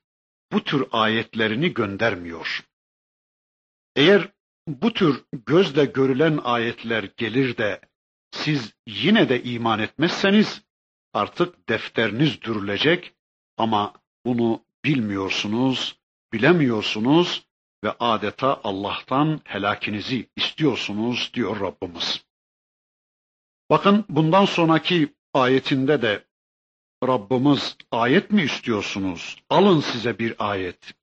bu 0.53 0.65
tür 0.65 0.85
ayetlerini 0.93 1.75
göndermiyor. 1.75 2.65
Eğer 3.97 4.29
bu 4.67 4.93
tür 4.93 5.25
gözle 5.47 5.85
görülen 5.85 6.41
ayetler 6.45 7.11
gelir 7.17 7.57
de 7.57 7.81
siz 8.31 8.73
yine 8.87 9.29
de 9.29 9.43
iman 9.43 9.79
etmezseniz 9.79 10.63
artık 11.13 11.69
defteriniz 11.69 12.43
dürülecek 12.43 13.15
ama 13.57 13.93
bunu 14.27 14.65
bilmiyorsunuz, 14.85 15.99
bilemiyorsunuz 16.33 17.47
ve 17.85 17.95
adeta 18.01 18.61
Allah'tan 18.65 19.41
helakinizi 19.45 20.29
istiyorsunuz 20.37 21.31
diyor 21.35 21.61
Rabbimiz. 21.61 22.25
Bakın 23.71 24.05
bundan 24.09 24.45
sonraki 24.45 25.15
ayetinde 25.35 26.03
de 26.03 26.25
Rabbimiz 27.05 27.77
ayet 27.91 28.31
mi 28.31 28.43
istiyorsunuz? 28.43 29.43
Alın 29.51 29.81
size 29.81 30.19
bir 30.19 30.35
ayet. 30.39 30.95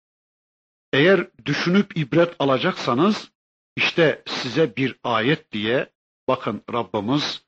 Eğer 0.93 1.28
düşünüp 1.45 1.97
ibret 1.97 2.36
alacaksanız 2.39 3.33
işte 3.76 4.22
size 4.26 4.76
bir 4.76 4.98
ayet 5.04 5.52
diye 5.52 5.92
bakın 6.28 6.62
Rabbimiz 6.72 7.42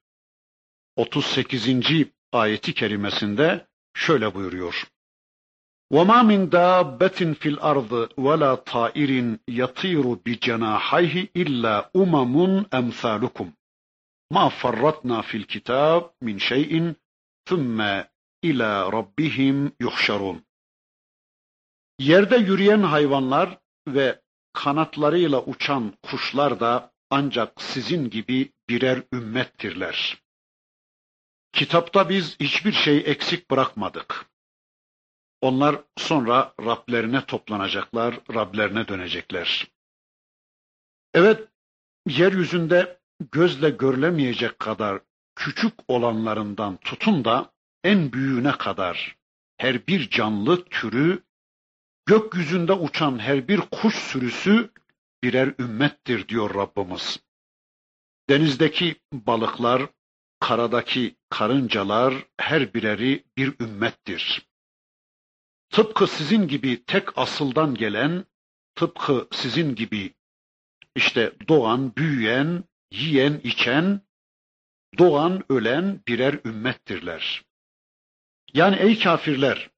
38. 0.96 1.68
ayeti 2.32 2.74
kerimesinde 2.74 3.66
şöyle 3.94 4.34
buyuruyor. 4.34 4.84
وَمَا 5.92 6.20
مِنْ 6.30 6.40
دَابَّةٍ 6.58 7.18
فِي 7.40 7.48
الْأَرْضِ 7.54 7.92
وَلَا 8.26 8.52
طَائِرٍ 8.72 9.10
يَطِيرُ 9.60 10.04
بِجَنَاحَيْهِ 10.26 11.14
إِلَّا 11.42 11.90
أُمَمٌ 12.02 12.34
أَمْثَالُكُمْ 12.80 13.48
مَا 14.36 14.48
فَرَّطْنَا 14.60 15.20
فِي 15.28 15.36
الْكِتَابِ 15.42 16.02
مِنْ 16.26 16.38
شَيْءٍ 16.38 16.94
ثُمَّ 17.48 17.80
إِلَى 18.44 18.70
رَبِّهِمْ 18.96 19.72
يُحْشَرُونَ 19.80 20.42
Yerde 21.98 22.36
yürüyen 22.36 22.82
hayvanlar 22.82 23.58
ve 23.88 24.20
kanatlarıyla 24.55 25.41
uçan 25.43 25.93
kuşlar 26.03 26.59
da 26.59 26.91
ancak 27.09 27.61
sizin 27.61 28.09
gibi 28.09 28.51
birer 28.69 29.03
ümmettirler. 29.13 30.21
Kitapta 31.53 32.09
biz 32.09 32.39
hiçbir 32.39 32.71
şey 32.71 32.97
eksik 32.97 33.51
bırakmadık. 33.51 34.25
Onlar 35.41 35.75
sonra 35.97 36.53
Rablerine 36.61 37.25
toplanacaklar, 37.25 38.19
Rablerine 38.33 38.87
dönecekler. 38.87 39.67
Evet, 41.13 41.47
yeryüzünde 42.07 42.99
gözle 43.31 43.69
görülemeyecek 43.69 44.59
kadar 44.59 45.01
küçük 45.35 45.73
olanlarından 45.87 46.77
tutun 46.77 47.25
da 47.25 47.53
en 47.83 48.13
büyüğüne 48.13 48.51
kadar 48.51 49.17
her 49.57 49.87
bir 49.87 50.09
canlı 50.09 50.65
türü, 50.65 51.23
gökyüzünde 52.05 52.73
uçan 52.73 53.19
her 53.19 53.47
bir 53.47 53.59
kuş 53.59 53.95
sürüsü 53.95 54.71
birer 55.23 55.53
ümmettir 55.59 56.27
diyor 56.27 56.55
Rabbimiz. 56.55 57.19
Denizdeki 58.29 58.95
balıklar, 59.13 59.81
karadaki 60.39 61.15
karıncalar 61.29 62.13
her 62.37 62.73
bireri 62.73 63.23
bir 63.37 63.53
ümmettir. 63.59 64.47
Tıpkı 65.69 66.07
sizin 66.07 66.47
gibi 66.47 66.83
tek 66.85 67.17
asıldan 67.17 67.75
gelen, 67.75 68.25
tıpkı 68.75 69.27
sizin 69.31 69.75
gibi 69.75 70.13
işte 70.95 71.33
doğan, 71.47 71.95
büyüyen, 71.95 72.63
yiyen, 72.91 73.41
içen, 73.43 74.01
doğan, 74.97 75.43
ölen 75.49 76.01
birer 76.07 76.39
ümmettirler. 76.45 77.43
Yani 78.53 78.75
ey 78.75 78.99
kafirler, 78.99 79.69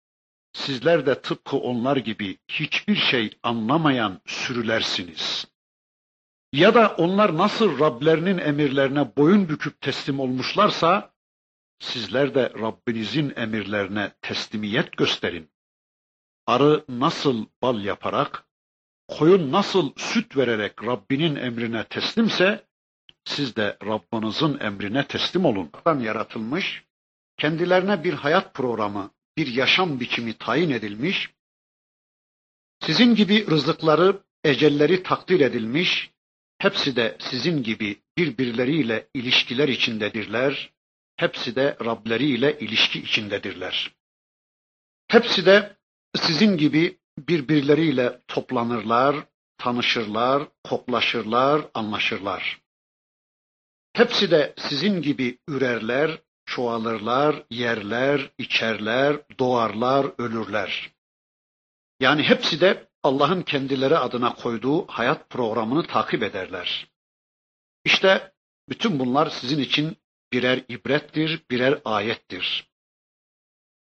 sizler 0.58 1.06
de 1.06 1.22
tıpkı 1.22 1.58
onlar 1.58 1.98
gibi 1.98 2.38
hiçbir 2.48 2.96
şey 2.96 3.38
anlamayan 3.43 4.22
sürülersiniz. 4.26 5.48
Ya 6.54 6.74
da 6.74 6.96
onlar 6.98 7.38
nasıl 7.38 7.80
Rablerinin 7.80 8.38
emirlerine 8.38 9.15
boyun 9.17 9.50
büküp 9.50 9.82
teslim 9.82 10.20
olmuşlarsa, 10.20 11.13
sizler 11.80 12.36
de 12.36 12.54
Rabbinizin 12.60 13.34
emirlerine 13.36 14.12
teslimiyet 14.22 14.98
gösterin. 14.98 15.50
Arı 16.48 16.86
nasıl 16.89 17.46
bal 17.62 17.84
yaparak, 17.84 18.46
koyun 19.08 19.52
nasıl 19.52 19.93
süt 19.98 20.38
vererek 20.38 20.84
Rabbinin 20.84 21.36
emrine 21.36 21.84
teslimse, 21.84 22.65
siz 23.26 23.56
de 23.56 23.78
Rabbinizin 23.86 24.60
emrine 24.60 25.08
teslim 25.08 25.46
olun. 25.46 25.72
Yaratılmış, 26.00 26.84
kendilerine 27.38 28.04
bir 28.04 28.13
hayat 28.13 28.54
programı, 28.54 29.12
bir 29.38 29.47
yaşam 29.47 30.00
biçimi 30.00 30.34
tayin 30.34 30.69
edilmiş, 30.69 31.30
sizin 32.86 33.15
gibi 33.15 33.47
rızıkları, 33.47 34.23
ecelleri 34.43 35.04
takdir 35.04 35.39
edilmiş, 35.39 36.12
hepsi 36.58 36.95
de 36.95 37.17
sizin 37.19 37.63
gibi 37.63 38.02
birbirleriyle 38.17 39.08
ilişkiler 39.13 39.67
içindedirler, 39.67 40.73
hepsi 41.15 41.56
de 41.56 41.78
Rableriyle 41.86 42.60
ilişki 42.60 43.00
içindedirler. 43.00 43.91
Hepsi 45.08 45.45
de 45.45 45.78
sizin 46.15 46.58
gibi 46.58 46.97
birbirleriyle 47.17 48.21
toplanırlar, 48.28 49.15
tanışırlar, 49.58 50.47
koklaşırlar, 50.63 51.65
anlaşırlar. 51.73 52.62
Hepsi 53.93 54.32
de 54.32 54.54
sizin 54.58 55.02
gibi 55.02 55.38
ürerler, 55.47 56.21
çoğalırlar, 56.47 57.43
yerler, 57.49 58.31
içerler, 58.38 59.17
doğarlar, 59.39 60.05
ölürler. 60.17 60.91
Yani 61.99 62.23
hepsi 62.23 62.62
de 62.62 62.88
Allah'ın 63.03 63.41
kendileri 63.41 63.97
adına 63.97 64.36
koyduğu 64.36 64.88
hayat 64.88 65.29
programını 65.29 65.88
takip 65.88 66.23
ederler. 66.23 66.88
İşte 67.86 68.33
bütün 68.69 68.99
bunlar 68.99 69.29
sizin 69.29 69.60
için 69.60 69.97
birer 70.33 70.63
ibrettir, 70.69 71.43
birer 71.51 71.81
ayettir. 71.86 72.69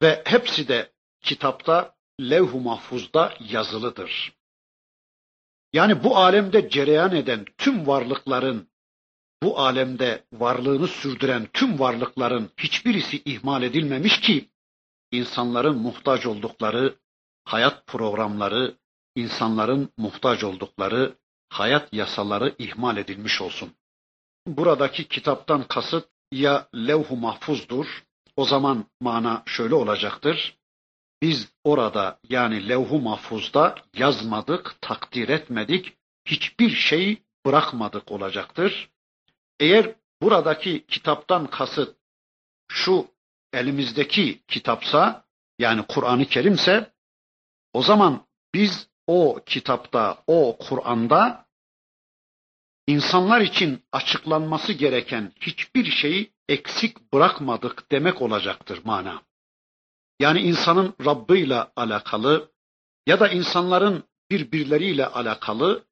Ve 0.02 0.24
hepsi 0.26 0.68
de 0.68 0.92
kitapta, 1.22 1.96
levh-u 2.22 2.60
mahfuzda 2.60 3.34
yazılıdır. 3.40 4.34
Yani 5.74 6.04
bu 6.04 6.18
alemde 6.18 6.70
cereyan 6.70 7.16
eden 7.16 7.46
tüm 7.58 7.88
varlıkların 7.88 8.70
bu 9.44 9.60
alemde 9.60 10.24
varlığını 10.34 10.88
sürdüren 10.88 11.48
tüm 11.54 11.80
varlıkların 11.80 12.50
hiçbirisi 12.58 13.22
ihmal 13.26 13.64
edilmemiş 13.64 14.20
ki 14.20 14.50
insanların 15.12 15.78
muhtaç 15.78 16.26
oldukları 16.26 16.96
hayat 17.46 17.88
programları, 17.88 18.78
insanların 19.16 19.90
muhtaç 19.98 20.44
oldukları 20.44 21.18
hayat 21.50 21.94
yasaları 21.94 22.56
ihmal 22.58 22.98
edilmiş 22.98 23.42
olsun. 23.42 23.74
Buradaki 24.48 25.08
kitaptan 25.08 25.64
kasıt 25.68 26.10
ya 26.32 26.68
levh-u 26.76 27.16
mahfuzdur, 27.16 28.04
o 28.36 28.46
zaman 28.46 28.86
mana 29.02 29.44
şöyle 29.46 29.76
olacaktır. 29.76 30.58
Biz 31.22 31.54
orada 31.64 32.20
yani 32.30 32.70
levh-u 32.70 33.00
mahfuzda 33.00 33.76
yazmadık, 33.96 34.76
takdir 34.82 35.30
etmedik, 35.30 35.98
hiçbir 36.26 36.70
şey 36.70 37.24
bırakmadık 37.46 38.12
olacaktır. 38.12 38.90
Eğer 39.60 39.96
buradaki 40.22 40.86
kitaptan 40.86 41.48
kasıt 41.48 41.98
şu 42.68 43.08
elimizdeki 43.54 44.42
kitapsa 44.48 45.26
yani 45.60 45.86
Kur'an-ı 45.88 46.26
Kerimse 46.26 46.92
o 47.74 47.84
zaman 47.84 48.28
biz 48.54 48.90
o 49.08 49.40
kitapta, 49.46 50.24
o 50.28 50.58
Kur'an'da 50.60 51.48
insanlar 52.88 53.42
için 53.42 53.84
açıklanması 53.92 54.74
gereken 54.74 55.34
hiçbir 55.42 55.86
şeyi 55.86 56.32
eksik 56.50 57.14
bırakmadık 57.14 57.92
demek 57.92 58.22
olacaktır 58.22 58.82
mana. 58.84 59.22
Yani 60.20 60.40
insanın 60.40 60.94
Rabbi 61.06 61.40
ile 61.40 61.64
alakalı 61.76 62.52
ya 63.08 63.20
da 63.20 63.28
insanların 63.28 64.04
birbirleriyle 64.32 65.06
alakalı 65.06 65.86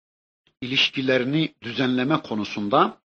ilişkilerini 0.62 1.56
düzenleme 1.62 2.22
konusunda 2.22 3.02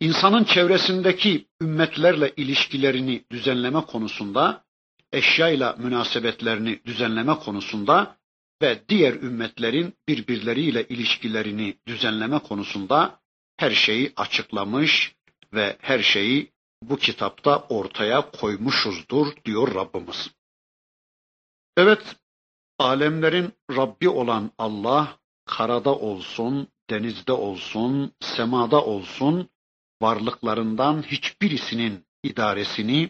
insanın 0.00 0.44
çevresindeki 0.44 1.46
ümmetlerle 1.62 2.32
ilişkilerini 2.36 3.24
düzenleme 3.30 3.80
konusunda, 3.80 4.64
eşyayla 5.12 5.76
münasebetlerini 5.78 6.80
düzenleme 6.84 7.34
konusunda 7.34 8.16
ve 8.62 8.82
diğer 8.88 9.14
ümmetlerin 9.14 9.94
birbirleriyle 10.08 10.88
ilişkilerini 10.88 11.76
düzenleme 11.86 12.38
konusunda 12.38 13.20
her 13.56 13.70
şeyi 13.70 14.12
açıklamış 14.16 15.14
ve 15.52 15.76
her 15.80 15.98
şeyi 15.98 16.52
bu 16.82 16.96
kitapta 16.96 17.58
ortaya 17.68 18.30
koymuşuzdur 18.30 19.26
diyor 19.44 19.74
Rabbimiz. 19.74 20.30
Evet, 21.76 22.16
alemlerin 22.78 23.52
Rabbi 23.70 24.08
olan 24.08 24.50
Allah 24.58 25.18
karada 25.46 25.94
olsun, 25.94 26.68
denizde 26.90 27.32
olsun, 27.32 28.12
semada 28.20 28.84
olsun 28.84 29.48
varlıklarından 30.01 31.01
hiçbirisinin 31.01 32.05
idaresini, 32.23 33.09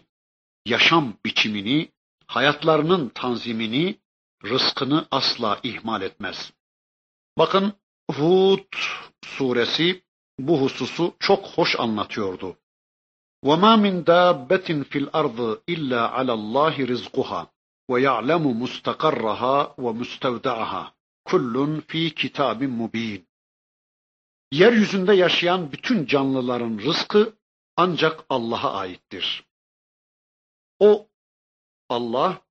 yaşam 0.66 1.14
biçimini, 1.24 1.88
hayatlarının 2.26 3.08
tanzimini, 3.08 3.98
rızkını 4.44 5.06
asla 5.10 5.60
ihmal 5.62 6.02
etmez. 6.02 6.52
Bakın 7.38 7.72
Hud 8.10 8.72
suresi 9.24 10.02
bu 10.38 10.60
hususu 10.60 11.14
çok 11.18 11.46
hoş 11.46 11.80
anlatıyordu. 11.80 12.56
وَمَا 13.44 13.72
مِنْ 13.84 13.94
دَابَّةٍ 14.04 14.68
فِي 14.90 14.98
الْأَرْضِ 15.04 15.38
إِلَّا 15.74 16.02
عَلَى 16.16 16.32
اللّٰهِ 16.40 16.74
رِزْقُهَا 16.92 17.42
وَيَعْلَمُ 17.90 18.44
مُسْتَقَرَّهَا 18.62 19.56
وَمُسْتَوْدَعَهَا 19.84 20.82
كُلٌّ 21.30 21.82
فِي 21.88 22.10
كِتَابٍ 22.10 22.60
مُب۪ينٍ 22.80 23.20
Yeryüzünde 24.51 25.13
yaşayan 25.13 25.71
bütün 25.71 26.05
canlıların 26.05 26.77
rızkı 26.77 27.33
ancak 27.77 28.25
Allah'a 28.29 28.73
aittir. 28.73 29.45
O 30.79 31.07
Allah 31.89 32.41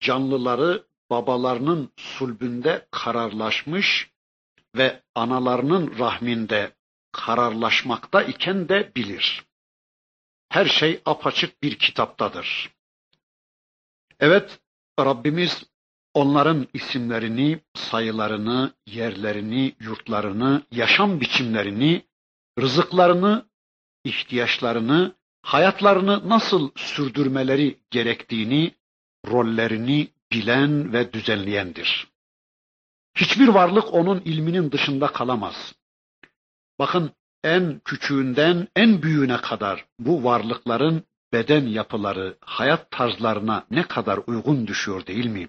canlıları 0.00 0.86
babalarının 1.10 1.92
sulbünde 1.96 2.88
kararlaşmış 2.90 4.10
ve 4.76 5.02
analarının 5.14 5.98
rahminde 5.98 6.72
kararlaşmakta 7.12 8.22
iken 8.22 8.68
de 8.68 8.92
bilir. 8.96 9.44
Her 10.48 10.66
şey 10.66 11.02
apaçık 11.04 11.62
bir 11.62 11.78
kitaptadır. 11.78 12.74
Evet, 14.20 14.60
Rabbimiz 15.00 15.64
onların 16.14 16.66
isimlerini, 16.74 17.60
sayılarını, 17.74 18.72
yerlerini, 18.86 19.74
yurtlarını, 19.80 20.62
yaşam 20.70 21.20
biçimlerini, 21.20 22.04
rızıklarını, 22.60 23.46
ihtiyaçlarını, 24.04 25.14
hayatlarını 25.42 26.28
nasıl 26.28 26.70
sürdürmeleri 26.76 27.78
gerektiğini, 27.90 28.74
rollerini 29.26 30.08
bilen 30.32 30.92
ve 30.92 31.12
düzenleyendir. 31.12 32.08
Hiçbir 33.14 33.48
varlık 33.48 33.94
onun 33.94 34.20
ilminin 34.20 34.72
dışında 34.72 35.06
kalamaz. 35.06 35.74
Bakın 36.78 37.10
en 37.44 37.80
küçüğünden 37.84 38.68
en 38.76 39.02
büyüğüne 39.02 39.36
kadar 39.36 39.86
bu 39.98 40.24
varlıkların 40.24 41.02
beden 41.32 41.66
yapıları, 41.66 42.38
hayat 42.40 42.90
tarzlarına 42.90 43.66
ne 43.70 43.82
kadar 43.82 44.20
uygun 44.26 44.66
düşüyor 44.66 45.06
değil 45.06 45.26
mi? 45.26 45.48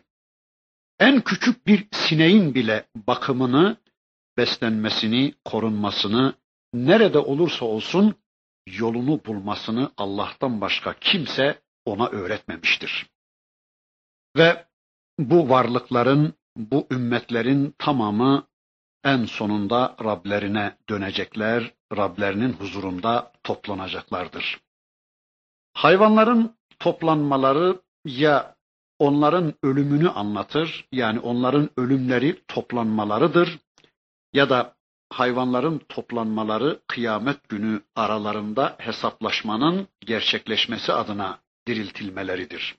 En 1.00 1.22
küçük 1.22 1.68
bir 1.68 1.88
sineğin 1.92 2.56
bile 2.56 2.88
bakımını, 2.96 3.78
beslenmesini, 4.38 5.34
korunmasını, 5.46 6.34
nerede 6.74 7.20
olursa 7.20 7.66
olsun 7.66 8.16
yolunu 8.68 9.26
bulmasını 9.26 9.92
Allah'tan 9.98 10.62
başka 10.62 10.94
kimse 10.94 11.62
ona 11.86 12.08
öğretmemiştir. 12.08 13.10
Ve 14.38 14.66
bu 15.20 15.50
varlıkların, 15.50 16.34
bu 16.58 16.88
ümmetlerin 16.92 17.76
tamamı 17.78 18.48
en 19.04 19.26
sonunda 19.26 19.96
Rablerine 20.04 20.78
dönecekler, 20.90 21.74
Rablerinin 21.98 22.54
huzurunda 22.54 23.32
toplanacaklardır. 23.44 24.62
Hayvanların 25.74 26.58
toplanmaları 26.80 27.82
ya 28.06 28.56
onların 29.00 29.54
ölümünü 29.64 30.10
anlatır, 30.10 30.88
yani 30.92 31.20
onların 31.20 31.70
ölümleri 31.78 32.42
toplanmalarıdır 32.48 33.60
ya 34.34 34.50
da 34.50 34.76
hayvanların 35.10 35.82
toplanmaları 35.90 36.80
kıyamet 36.88 37.50
günü 37.50 37.82
aralarında 37.96 38.76
hesaplaşmanın 38.80 39.88
gerçekleşmesi 40.02 40.94
adına 40.94 41.40
diriltilmeleridir. 41.68 42.76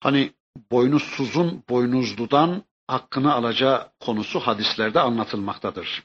Hani 0.00 0.32
boynuzsuzun 0.70 1.64
boynuzludan 1.68 2.62
hakkını 2.86 3.32
alacağı 3.32 3.92
konusu 4.00 4.40
hadislerde 4.40 5.00
anlatılmaktadır. 5.00 6.04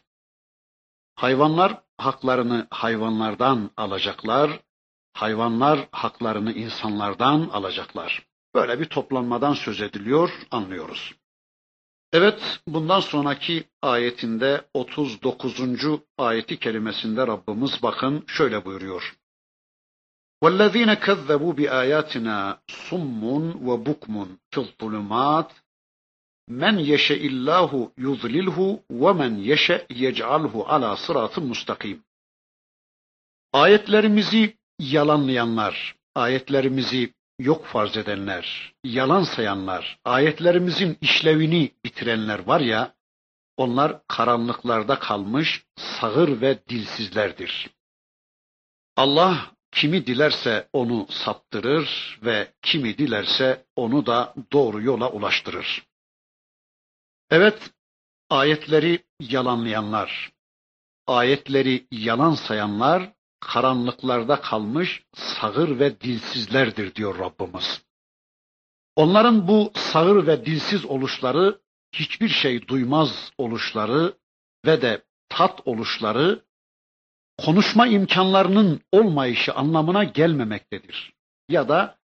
Hayvanlar 1.15 1.81
haklarını 1.97 2.67
hayvanlardan 2.71 3.71
alacaklar, 3.77 4.59
hayvanlar 5.13 5.87
haklarını 5.91 6.53
insanlardan 6.53 7.49
alacaklar. 7.49 8.27
Böyle 8.56 8.80
bir 8.80 8.84
toplanmadan 8.84 9.54
söz 9.54 9.80
ediliyor, 9.80 10.30
anlıyoruz. 10.50 11.14
Evet, 12.12 12.60
bundan 12.66 13.00
sonraki 13.00 13.64
ayetinde 13.82 14.64
39. 14.74 15.60
ayeti 16.18 16.58
kerimesinde 16.58 17.26
Rabbimiz 17.26 17.82
bakın 17.82 18.24
şöyle 18.26 18.64
buyuruyor. 18.64 19.16
وَالَّذ۪ينَ 20.42 20.90
كَذَّبُوا 21.06 21.54
بِآيَاتِنَا 21.58 22.38
صُمٌّ 22.88 23.22
وَبُكْمٌ 23.68 24.14
فِي 24.50 24.58
الظُّلُمَاتِ 24.64 25.50
مَنْ 26.62 26.74
يَشَئِ 26.92 27.20
اللّٰهُ 27.32 27.70
يُضْلِلْهُ 28.06 28.58
وَمَنْ 29.02 29.32
يَشَئْ 29.50 29.82
يَجْعَلْهُ 30.04 30.54
عَلَى 30.70 30.96
صِرَاطٍ 30.96 31.34
مُسْتَقِيمٍ 31.50 31.98
Ayetlerimizi 33.52 34.56
yalanlayanlar, 34.78 35.96
ayetlerimizi 36.14 37.14
yok 37.39 37.65
farz 37.65 37.97
edenler, 37.97 38.73
yalan 38.83 39.23
sayanlar, 39.23 39.99
ayetlerimizin 40.05 40.97
işlevini 41.01 41.71
bitirenler 41.85 42.39
var 42.39 42.61
ya, 42.61 42.93
onlar 43.57 44.07
karanlıklarda 44.07 44.99
kalmış 44.99 45.63
sağır 45.75 46.41
ve 46.41 46.67
dilsizlerdir. 46.69 47.69
Allah 48.95 49.51
kimi 49.71 50.07
dilerse 50.07 50.69
onu 50.73 51.07
saptırır 51.09 52.19
ve 52.23 52.53
kimi 52.61 52.97
dilerse 52.97 53.65
onu 53.75 54.05
da 54.05 54.33
doğru 54.51 54.81
yola 54.81 55.11
ulaştırır. 55.11 55.83
Evet, 57.29 57.71
ayetleri 58.29 59.03
yalanlayanlar, 59.19 60.31
ayetleri 61.07 61.87
yalan 61.91 62.33
sayanlar 62.33 63.13
karanlıklarda 63.39 64.41
kalmış 64.41 65.03
sağır 65.13 65.79
ve 65.79 66.01
dilsizlerdir 66.01 66.95
diyor 66.95 67.19
Rabbimiz. 67.19 67.81
Onların 68.95 69.47
bu 69.47 69.71
sağır 69.75 70.27
ve 70.27 70.45
dilsiz 70.45 70.85
oluşları, 70.85 71.61
hiçbir 71.91 72.29
şey 72.29 72.67
duymaz 72.67 73.31
oluşları 73.37 74.13
ve 74.65 74.81
de 74.81 75.03
tat 75.29 75.61
oluşları, 75.65 76.45
konuşma 77.37 77.87
imkanlarının 77.87 78.81
olmayışı 78.91 79.53
anlamına 79.53 80.03
gelmemektedir. 80.03 81.13
Ya 81.49 81.69
da 81.69 81.97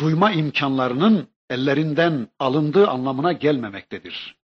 duyma 0.00 0.32
imkanlarının 0.32 1.28
ellerinden 1.50 2.28
alındığı 2.38 2.88
anlamına 2.88 3.32
gelmemektedir. 3.32 4.36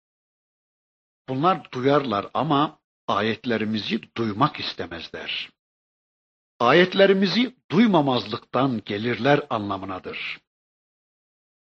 Bunlar 1.29 1.72
duyarlar 1.72 2.27
ama 2.35 2.79
ayetlerimizi 3.09 4.01
duymak 4.16 4.61
istemezler 4.61 5.56
ayetlerimizi 6.61 7.55
duymamazlıktan 7.71 8.83
gelirler 8.85 9.40
anlamınadır. 9.51 10.40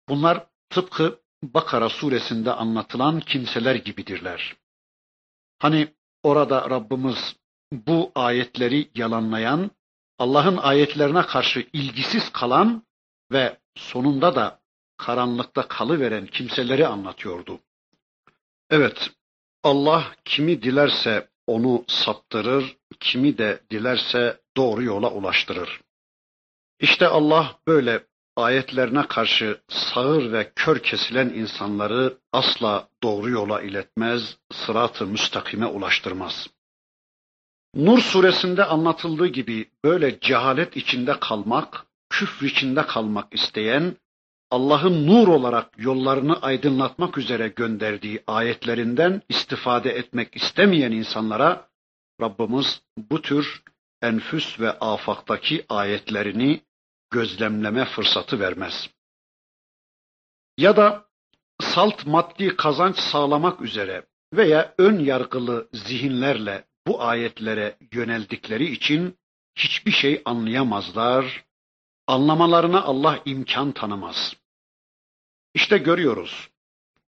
Bunlar 0.10 0.48
tıpkı 0.70 1.20
Bakara 1.44 1.90
suresinde 1.90 2.52
anlatılan 2.52 3.20
kimseler 3.20 3.76
gibidirler. 3.76 4.56
Hani 5.60 5.88
orada 6.24 6.70
Rabbimiz 6.70 7.36
bu 7.72 8.12
ayetleri 8.16 8.90
yalanlayan, 8.96 9.72
Allah'ın 10.20 10.58
ayetlerine 10.58 11.22
karşı 11.22 11.68
ilgisiz 11.74 12.32
kalan 12.32 12.84
ve 13.32 13.58
sonunda 13.76 14.36
da 14.36 14.60
karanlıkta 14.98 15.68
kalıveren 15.68 16.28
kimseleri 16.28 16.88
anlatıyordu. 16.88 17.60
Evet, 18.70 19.10
Allah 19.64 20.16
kimi 20.26 20.64
dilerse 20.64 21.30
onu 21.48 21.86
saptırır, 21.88 22.78
kimi 23.00 23.38
de 23.38 23.62
dilerse 23.70 24.40
doğru 24.58 24.84
yola 24.84 25.12
ulaştırır. 25.12 25.82
İşte 26.80 27.08
Allah 27.08 27.60
böyle 27.68 28.04
ayetlerine 28.36 29.08
karşı 29.08 29.62
sağır 29.70 30.32
ve 30.32 30.52
kör 30.56 30.80
kesilen 30.80 31.30
insanları 31.30 32.18
asla 32.34 32.88
doğru 33.04 33.30
yola 33.30 33.62
iletmez, 33.62 34.38
sırat-ı 34.52 35.08
müstakime 35.08 35.66
ulaştırmaz. 35.66 36.48
Nur 37.76 38.00
suresinde 38.00 38.66
anlatıldığı 38.66 39.28
gibi 39.28 39.70
böyle 39.84 40.20
cehalet 40.20 40.78
içinde 40.78 41.20
kalmak, 41.20 41.86
küfür 42.10 42.48
içinde 42.48 42.86
kalmak 42.86 43.34
isteyen, 43.34 43.98
Allah'ın 44.52 45.08
nur 45.08 45.28
olarak 45.28 45.80
yollarını 45.80 46.42
aydınlatmak 46.42 47.18
üzere 47.18 47.48
gönderdiği 47.48 48.24
ayetlerinden 48.28 49.22
istifade 49.30 49.92
etmek 49.92 50.36
istemeyen 50.36 50.92
insanlara 50.92 51.68
Rabbimiz 52.22 52.82
bu 52.98 53.22
tür 53.22 53.64
enfüs 54.02 54.60
ve 54.60 54.72
afaktaki 54.72 55.66
ayetlerini 55.70 56.62
gözlemleme 57.12 57.86
fırsatı 57.86 58.40
vermez. 58.40 58.90
Ya 60.58 60.78
da 60.78 61.06
salt 61.62 62.06
maddi 62.06 62.56
kazanç 62.56 62.98
sağlamak 63.00 63.62
üzere 63.62 64.06
veya 64.34 64.76
ön 64.78 65.00
yargılı 65.00 65.70
zihinlerle 65.74 66.66
bu 66.88 67.04
ayetlere 67.04 67.78
yöneldikleri 67.92 68.72
için 68.72 69.18
hiçbir 69.56 69.92
şey 69.92 70.22
anlayamazlar, 70.26 71.46
anlamalarına 72.08 72.82
Allah 72.82 73.20
imkan 73.26 73.72
tanımaz. 73.72 74.36
İşte 75.54 75.78
görüyoruz. 75.78 76.50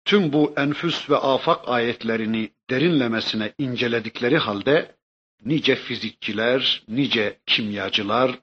Tüm 0.04 0.32
bu 0.32 0.54
enfüs 0.56 1.10
ve 1.10 1.16
afak 1.16 1.68
ayetlerini 1.68 2.50
derinlemesine 2.70 3.52
inceledikleri 3.58 4.38
halde 4.38 4.95
nice 5.44 5.76
fizikçiler, 5.76 6.84
nice 6.88 7.40
kimyacılar, 7.46 8.40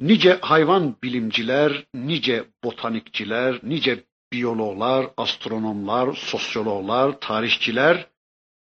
nice 0.00 0.38
hayvan 0.42 0.96
bilimciler, 1.02 1.86
nice 1.94 2.44
botanikçiler, 2.64 3.60
nice 3.62 4.04
biyologlar, 4.32 5.10
astronomlar, 5.16 6.14
sosyologlar, 6.14 7.20
tarihçiler 7.20 8.08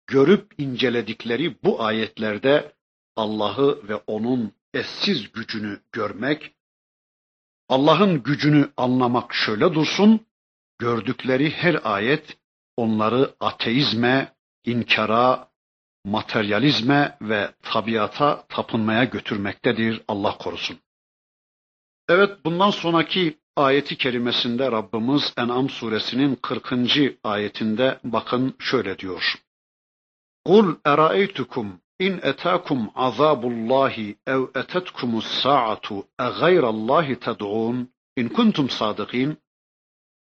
görüp 0.08 0.54
inceledikleri 0.58 1.64
bu 1.64 1.84
ayetlerde 1.84 2.74
Allah'ı 3.16 3.88
ve 3.88 3.96
onun 3.96 4.52
eşsiz 4.74 5.32
gücünü 5.32 5.80
görmek, 5.92 6.56
Allah'ın 7.70 8.24
gücünü 8.24 8.70
anlamak 8.78 9.34
şöyle 9.34 9.74
dursun, 9.74 10.26
gördükleri 10.78 11.50
her 11.50 11.80
ayet 11.84 12.38
onları 12.78 13.36
ateizme, 13.40 14.36
inkara, 14.66 15.50
materyalizme 16.06 17.18
ve 17.22 17.52
tabiata 17.62 18.46
tapınmaya 18.50 19.04
götürmektedir 19.04 20.02
Allah 20.08 20.38
korusun. 20.38 20.78
Evet 22.10 22.46
bundan 22.46 22.70
sonraki 22.70 23.38
ayeti 23.56 23.98
kerimesinde 23.98 24.72
Rabbimiz 24.72 25.34
En'am 25.38 25.70
suresinin 25.70 26.36
40. 26.36 26.74
ayetinde 27.24 28.00
bakın 28.04 28.56
şöyle 28.60 29.00
diyor. 29.00 29.36
Kul 30.46 30.76
eraeytukum 30.86 31.82
in 32.00 32.20
etakum 32.24 32.92
azabullahi 32.96 34.16
ev 34.28 34.42
etetkumus 34.56 35.28
sa'atu 35.42 36.08
e 36.20 36.28
gayrallahi 36.40 37.20
ted'un 37.20 37.90
in 38.18 38.30
kuntum 38.30 38.70
sadıkin 38.70 39.38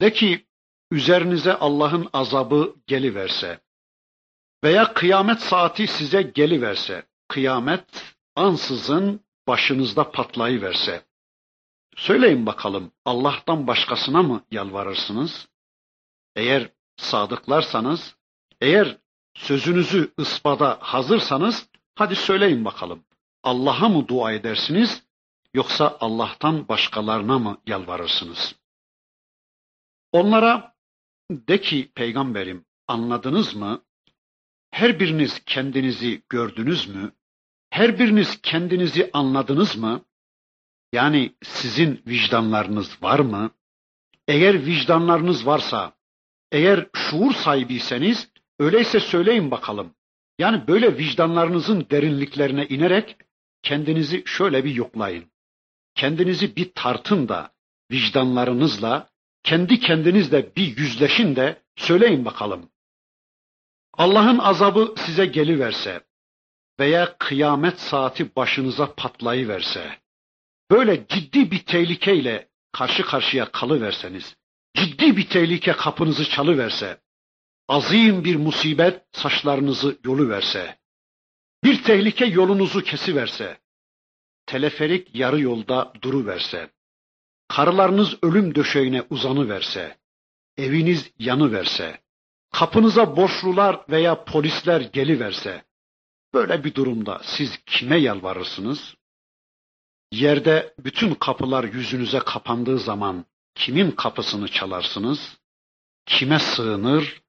de 0.01 0.13
ki 0.13 0.45
üzerinize 0.91 1.53
Allah'ın 1.53 2.09
azabı 2.13 2.75
geliverse 2.87 3.59
veya 4.63 4.93
kıyamet 4.93 5.41
saati 5.41 5.87
size 5.87 6.21
geliverse, 6.21 7.05
kıyamet 7.27 8.15
ansızın 8.35 9.21
başınızda 9.47 10.11
patlayıverse, 10.11 11.05
söyleyin 11.95 12.45
bakalım 12.45 12.91
Allah'tan 13.05 13.67
başkasına 13.67 14.23
mı 14.23 14.43
yalvarırsınız? 14.51 15.47
Eğer 16.35 16.69
sadıklarsanız, 16.97 18.15
eğer 18.61 18.97
sözünüzü 19.35 20.13
ıspada 20.19 20.77
hazırsanız 20.81 21.69
Hadi 21.97 22.15
söyleyin 22.15 22.65
bakalım. 22.65 23.03
Allah'a 23.43 23.89
mı 23.89 24.07
dua 24.07 24.31
edersiniz 24.31 25.03
yoksa 25.53 25.97
Allah'tan 25.99 26.67
başkalarına 26.67 27.39
mı 27.39 27.57
yalvarırsınız? 27.67 28.55
Onlara 30.11 30.75
de 31.31 31.61
ki 31.61 31.91
peygamberim 31.95 32.65
anladınız 32.87 33.55
mı? 33.55 33.81
Her 34.71 34.99
biriniz 34.99 35.41
kendinizi 35.45 36.21
gördünüz 36.29 36.87
mü? 36.87 37.11
Her 37.69 37.99
biriniz 37.99 38.41
kendinizi 38.41 39.09
anladınız 39.13 39.77
mı? 39.77 40.01
Yani 40.93 41.33
sizin 41.43 42.01
vicdanlarınız 42.07 43.03
var 43.03 43.19
mı? 43.19 43.51
Eğer 44.27 44.65
vicdanlarınız 44.65 45.45
varsa, 45.45 45.93
eğer 46.51 46.87
şuur 46.93 47.33
sahibiyseniz 47.33 48.29
öyleyse 48.59 48.99
söyleyin 48.99 49.51
bakalım. 49.51 49.93
Yani 50.39 50.67
böyle 50.67 50.97
vicdanlarınızın 50.97 51.87
derinliklerine 51.91 52.67
inerek 52.67 53.17
kendinizi 53.63 54.23
şöyle 54.25 54.65
bir 54.65 54.75
yoklayın. 54.75 55.25
Kendinizi 55.95 56.55
bir 56.55 56.71
tartın 56.75 57.29
da 57.29 57.51
vicdanlarınızla, 57.91 59.09
kendi 59.43 59.79
kendinizle 59.79 60.55
bir 60.55 60.77
yüzleşin 60.77 61.35
de 61.35 61.61
söyleyin 61.75 62.25
bakalım. 62.25 62.69
Allah'ın 63.97 64.37
azabı 64.37 64.93
size 64.97 65.25
geliverse 65.25 66.01
veya 66.79 67.17
kıyamet 67.17 67.79
saati 67.79 68.35
başınıza 68.35 68.95
patlayıverse, 68.95 69.99
böyle 70.71 71.07
ciddi 71.07 71.51
bir 71.51 71.59
tehlikeyle 71.59 72.49
karşı 72.71 73.03
karşıya 73.03 73.51
kalıverseniz, 73.51 74.35
ciddi 74.73 75.17
bir 75.17 75.29
tehlike 75.29 75.71
kapınızı 75.71 76.29
çalıverse, 76.29 77.01
azim 77.67 78.23
bir 78.23 78.35
musibet 78.35 79.03
saçlarınızı 79.11 79.99
yolu 80.05 80.29
verse, 80.29 80.77
bir 81.63 81.83
tehlike 81.83 82.25
yolunuzu 82.25 82.81
kesiverse, 82.81 83.57
teleferik 84.45 85.15
yarı 85.15 85.39
yolda 85.39 85.93
duru 86.01 86.25
verse, 86.25 86.69
karılarınız 87.47 88.17
ölüm 88.21 88.55
döşeğine 88.55 89.03
uzanı 89.09 89.49
verse, 89.49 89.97
eviniz 90.57 91.11
yanı 91.19 91.51
verse, 91.51 92.06
kapınıza 92.59 93.15
borçlular 93.17 93.81
veya 93.89 94.23
polisler 94.23 94.81
geliverse, 94.81 95.65
böyle 96.33 96.63
bir 96.63 96.75
durumda 96.75 97.21
siz 97.23 97.59
kime 97.65 97.97
yalvarırsınız? 97.97 98.95
Yerde 100.11 100.73
bütün 100.79 101.13
kapılar 101.15 101.63
yüzünüze 101.63 102.19
kapandığı 102.19 102.79
zaman 102.79 103.25
kimin 103.55 103.91
kapısını 103.91 104.47
çalarsınız? 104.47 105.37
Kime 106.05 106.39
sığınır, 106.39 107.21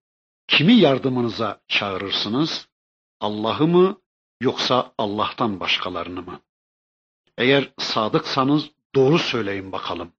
Kimi 0.48 0.72
yardımınıza 0.72 1.60
çağırırsınız? 1.68 2.68
Allah'ı 3.20 3.66
mı 3.66 4.00
yoksa 4.40 4.92
Allah'tan 4.98 5.60
başkalarını 5.60 6.22
mı? 6.22 6.40
Eğer 7.38 7.72
sadıksanız 7.78 8.70
doğru 8.94 9.18
söyleyin 9.18 9.72
bakalım. 9.72 10.12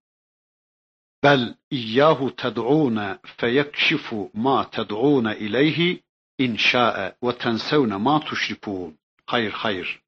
İyyahu 1.72 2.36
ted'ûne 2.36 3.18
feyekşifu 3.24 4.32
ma 4.34 4.70
ted'ûne 4.70 5.38
ileyhi 5.38 6.04
in 6.38 6.56
şa'e 6.56 7.16
ve 7.24 7.38
tensevne 7.38 7.98
ma 7.98 8.20
tuşrikûn. 8.20 8.98
Hayır 9.26 9.52
hayır. 9.52 10.02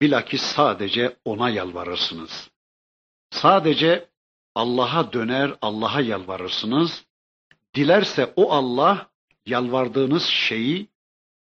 Bilakis 0.00 0.42
sadece 0.42 1.16
ona 1.24 1.50
yalvarırsınız. 1.50 2.50
Sadece 3.30 4.08
Allah'a 4.54 5.12
döner, 5.12 5.54
Allah'a 5.62 6.00
yalvarırsınız. 6.00 7.04
Dilerse 7.74 8.32
o 8.36 8.52
Allah 8.52 9.10
yalvardığınız 9.46 10.24
şeyi, 10.24 10.88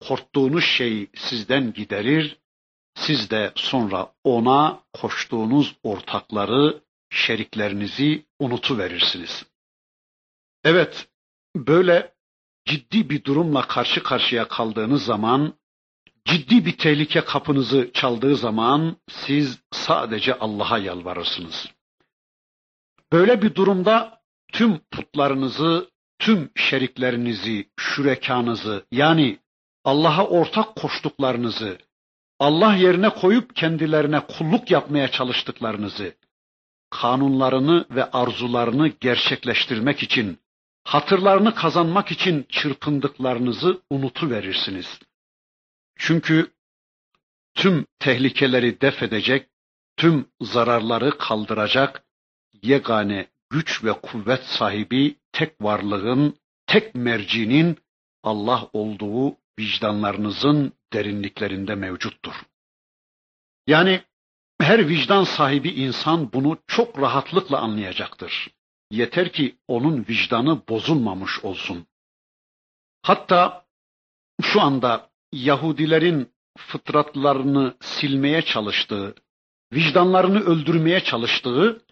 korktuğunuz 0.07 0.63
şeyi 0.63 1.09
sizden 1.15 1.73
giderir, 1.73 2.37
siz 2.95 3.29
de 3.29 3.51
sonra 3.55 4.13
ona 4.23 4.79
koştuğunuz 4.93 5.75
ortakları, 5.83 6.81
şeriklerinizi 7.09 8.25
unutuverirsiniz. 8.39 9.45
Evet, 10.63 11.07
böyle 11.55 12.13
ciddi 12.65 13.09
bir 13.09 13.23
durumla 13.23 13.67
karşı 13.67 14.03
karşıya 14.03 14.47
kaldığınız 14.47 15.05
zaman, 15.05 15.53
ciddi 16.25 16.65
bir 16.65 16.77
tehlike 16.77 17.21
kapınızı 17.21 17.91
çaldığı 17.93 18.35
zaman 18.35 18.97
siz 19.09 19.59
sadece 19.71 20.39
Allah'a 20.39 20.77
yalvarırsınız. 20.77 21.67
Böyle 23.11 23.41
bir 23.41 23.55
durumda 23.55 24.21
tüm 24.53 24.79
putlarınızı, 24.91 25.89
tüm 26.19 26.51
şeriklerinizi, 26.55 27.69
şürekanızı 27.77 28.85
yani 28.91 29.39
Allah'a 29.83 30.27
ortak 30.27 30.75
koştuklarınızı, 30.75 31.77
Allah 32.39 32.75
yerine 32.75 33.09
koyup 33.09 33.55
kendilerine 33.55 34.19
kulluk 34.19 34.71
yapmaya 34.71 35.11
çalıştıklarınızı, 35.11 36.15
kanunlarını 36.89 37.85
ve 37.91 38.11
arzularını 38.11 38.87
gerçekleştirmek 38.87 40.03
için, 40.03 40.39
hatırlarını 40.83 41.55
kazanmak 41.55 42.11
için 42.11 42.45
çırpındıklarınızı 42.49 43.81
unutuverirsiniz. 43.89 44.99
Çünkü 45.97 46.51
tüm 47.55 47.85
tehlikeleri 47.99 48.81
def 48.81 49.03
edecek, 49.03 49.49
tüm 49.97 50.25
zararları 50.41 51.17
kaldıracak 51.17 52.03
yegane 52.63 53.27
güç 53.49 53.83
ve 53.83 53.93
kuvvet 53.93 54.43
sahibi 54.43 55.15
tek 55.31 55.61
varlığın, 55.61 56.37
tek 56.67 56.95
mercinin 56.95 57.77
Allah 58.23 58.69
olduğu 58.73 59.37
vicdanlarınızın 59.59 60.73
derinliklerinde 60.93 61.75
mevcuttur. 61.75 62.33
Yani 63.67 64.01
her 64.67 64.89
vicdan 64.89 65.23
sahibi 65.23 65.69
insan 65.69 66.33
bunu 66.33 66.57
çok 66.67 66.99
rahatlıkla 67.01 67.59
anlayacaktır. 67.59 68.47
Yeter 68.91 69.31
ki 69.31 69.57
onun 69.67 70.05
vicdanı 70.09 70.67
bozulmamış 70.69 71.43
olsun. 71.43 71.87
Hatta 73.01 73.65
şu 74.41 74.61
anda 74.61 75.09
Yahudilerin 75.33 76.31
fıtratlarını 76.57 77.75
silmeye 77.81 78.41
çalıştığı, 78.41 79.15
vicdanlarını 79.73 80.39
öldürmeye 80.39 80.99
çalıştığı 80.99 81.85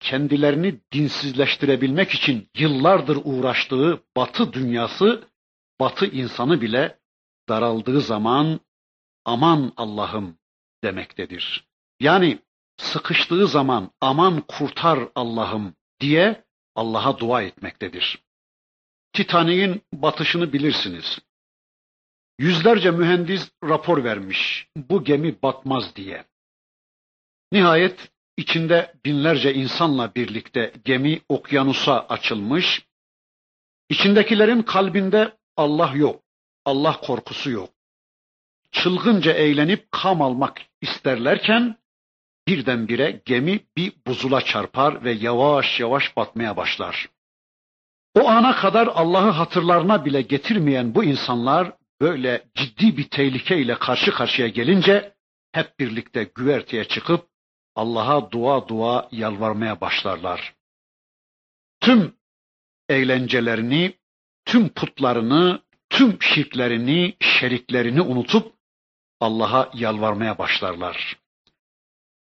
kendilerini 0.00 0.80
dinsizleştirebilmek 0.92 2.10
için 2.10 2.48
yıllardır 2.58 3.18
uğraştığı 3.24 4.02
batı 4.16 4.52
dünyası, 4.52 5.28
batı 5.80 6.06
insanı 6.06 6.60
bile 6.60 6.98
daraldığı 7.48 8.00
zaman 8.00 8.60
aman 9.24 9.72
Allah'ım 9.76 10.38
demektedir. 10.84 11.67
Yani 12.00 12.38
sıkıştığı 12.76 13.48
zaman 13.48 13.90
aman 14.00 14.40
kurtar 14.40 15.08
Allah'ım 15.14 15.74
diye 16.00 16.44
Allah'a 16.74 17.18
dua 17.18 17.42
etmektedir. 17.42 18.22
Titanik'in 19.12 19.82
batışını 19.92 20.52
bilirsiniz. 20.52 21.18
Yüzlerce 22.38 22.90
mühendis 22.90 23.50
rapor 23.64 24.04
vermiş 24.04 24.68
bu 24.76 25.04
gemi 25.04 25.42
batmaz 25.42 25.96
diye. 25.96 26.24
Nihayet 27.52 28.10
İçinde 28.38 28.94
binlerce 29.04 29.54
insanla 29.54 30.14
birlikte 30.14 30.72
gemi 30.84 31.20
okyanusa 31.28 32.06
açılmış. 32.08 32.86
İçindekilerin 33.88 34.62
kalbinde 34.62 35.36
Allah 35.56 35.92
yok, 35.94 36.22
Allah 36.64 37.00
korkusu 37.00 37.50
yok. 37.50 37.70
Çılgınca 38.72 39.32
eğlenip 39.32 39.92
kam 39.92 40.22
almak 40.22 40.60
isterlerken 40.80 41.76
birdenbire 42.48 43.22
gemi 43.24 43.60
bir 43.76 43.92
buzula 44.06 44.40
çarpar 44.40 45.04
ve 45.04 45.12
yavaş 45.12 45.80
yavaş 45.80 46.16
batmaya 46.16 46.56
başlar. 46.56 47.08
O 48.14 48.28
ana 48.28 48.56
kadar 48.56 48.86
Allah'ı 48.86 49.30
hatırlarına 49.30 50.04
bile 50.04 50.22
getirmeyen 50.22 50.94
bu 50.94 51.04
insanlar 51.04 51.72
böyle 52.00 52.44
ciddi 52.54 52.96
bir 52.96 53.08
tehlikeyle 53.08 53.74
karşı 53.74 54.10
karşıya 54.10 54.48
gelince 54.48 55.14
hep 55.52 55.78
birlikte 55.80 56.30
güverteye 56.34 56.84
çıkıp 56.84 57.28
Allah'a 57.74 58.30
dua 58.30 58.68
dua 58.68 59.08
yalvarmaya 59.12 59.80
başlarlar. 59.80 60.54
Tüm 61.80 62.14
eğlencelerini, 62.88 63.94
tüm 64.44 64.68
putlarını, 64.68 65.62
tüm 65.90 66.22
şirklerini, 66.22 67.16
şeriklerini 67.20 68.00
unutup 68.00 68.52
Allah'a 69.20 69.70
yalvarmaya 69.74 70.38
başlarlar. 70.38 71.16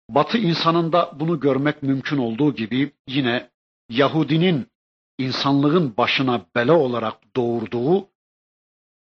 Batı 0.09 0.39
insanında 0.39 1.13
bunu 1.21 1.41
görmek 1.41 1.83
mümkün 1.83 2.19
olduğu 2.19 2.55
gibi 2.55 2.93
yine 3.09 3.51
Yahudinin 3.89 4.69
insanlığın 5.19 5.97
başına 5.97 6.47
bela 6.55 6.73
olarak 6.79 7.37
doğurduğu 7.37 8.09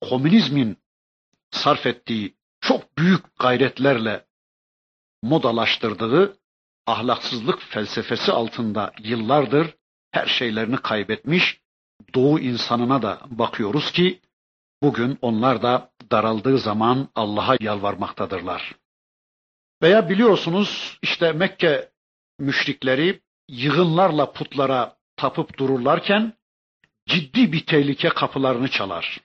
komünizmin 0.01 0.77
sarf 1.51 1.87
ettiği 1.87 2.35
çok 2.61 2.99
büyük 2.99 3.39
gayretlerle 3.39 4.25
modalaştırdığı 5.23 6.39
ahlaksızlık 6.87 7.63
felsefesi 7.63 8.33
altında 8.33 8.93
yıllardır 9.03 9.75
her 10.11 10.27
şeylerini 10.27 10.77
kaybetmiş 10.77 11.61
Doğu 12.15 12.39
insanına 12.41 13.03
da 13.03 13.21
bakıyoruz 13.27 13.93
ki 13.93 14.21
bugün 14.83 15.19
onlar 15.23 15.63
da 15.63 15.91
daraldığı 16.11 16.59
zaman 16.59 17.09
Allah'a 17.15 17.57
yalvarmaktadırlar. 17.61 18.75
Veya 19.83 20.09
biliyorsunuz 20.09 20.99
işte 21.03 21.33
Mekke 21.33 21.91
müşrikleri 22.39 23.21
yığınlarla 23.49 24.33
putlara 24.33 24.97
tapıp 25.17 25.59
dururlarken 25.59 26.33
ciddi 27.07 27.53
bir 27.53 27.67
tehlike 27.67 28.09
kapılarını 28.09 28.69
çalar. 28.69 29.21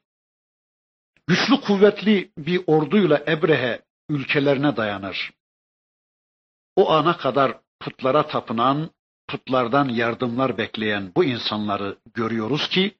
Güçlü 1.28 1.62
kuvvetli 1.62 2.32
bir 2.38 2.62
orduyla 2.68 3.24
Ebrehe 3.28 3.82
ülkelerine 4.10 4.78
dayanır. 4.78 5.32
O 6.76 6.91
ana 6.91 7.18
kadar 7.18 7.58
putlara 7.80 8.28
tapınan, 8.28 8.89
putlardan 9.28 9.89
yardımlar 9.89 10.58
bekleyen 10.58 11.12
bu 11.16 11.24
insanları 11.24 11.97
görüyoruz 12.14 12.70
ki 12.70 12.97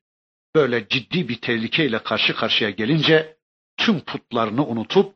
böyle 0.56 0.88
ciddi 0.88 1.30
bir 1.30 1.41
tehlikeyle 1.41 2.04
karşı 2.04 2.36
karşıya 2.36 2.70
gelince 2.70 3.38
tüm 3.78 3.99
putlarını 3.99 4.68
unutup 4.68 5.16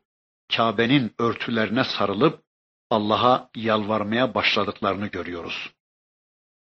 Kabe'nin 0.56 1.12
örtülerine 1.18 1.84
sarılıp 1.84 2.42
Allah'a 2.90 3.50
yalvarmaya 3.56 4.34
başladıklarını 4.34 5.06
görüyoruz. 5.06 5.72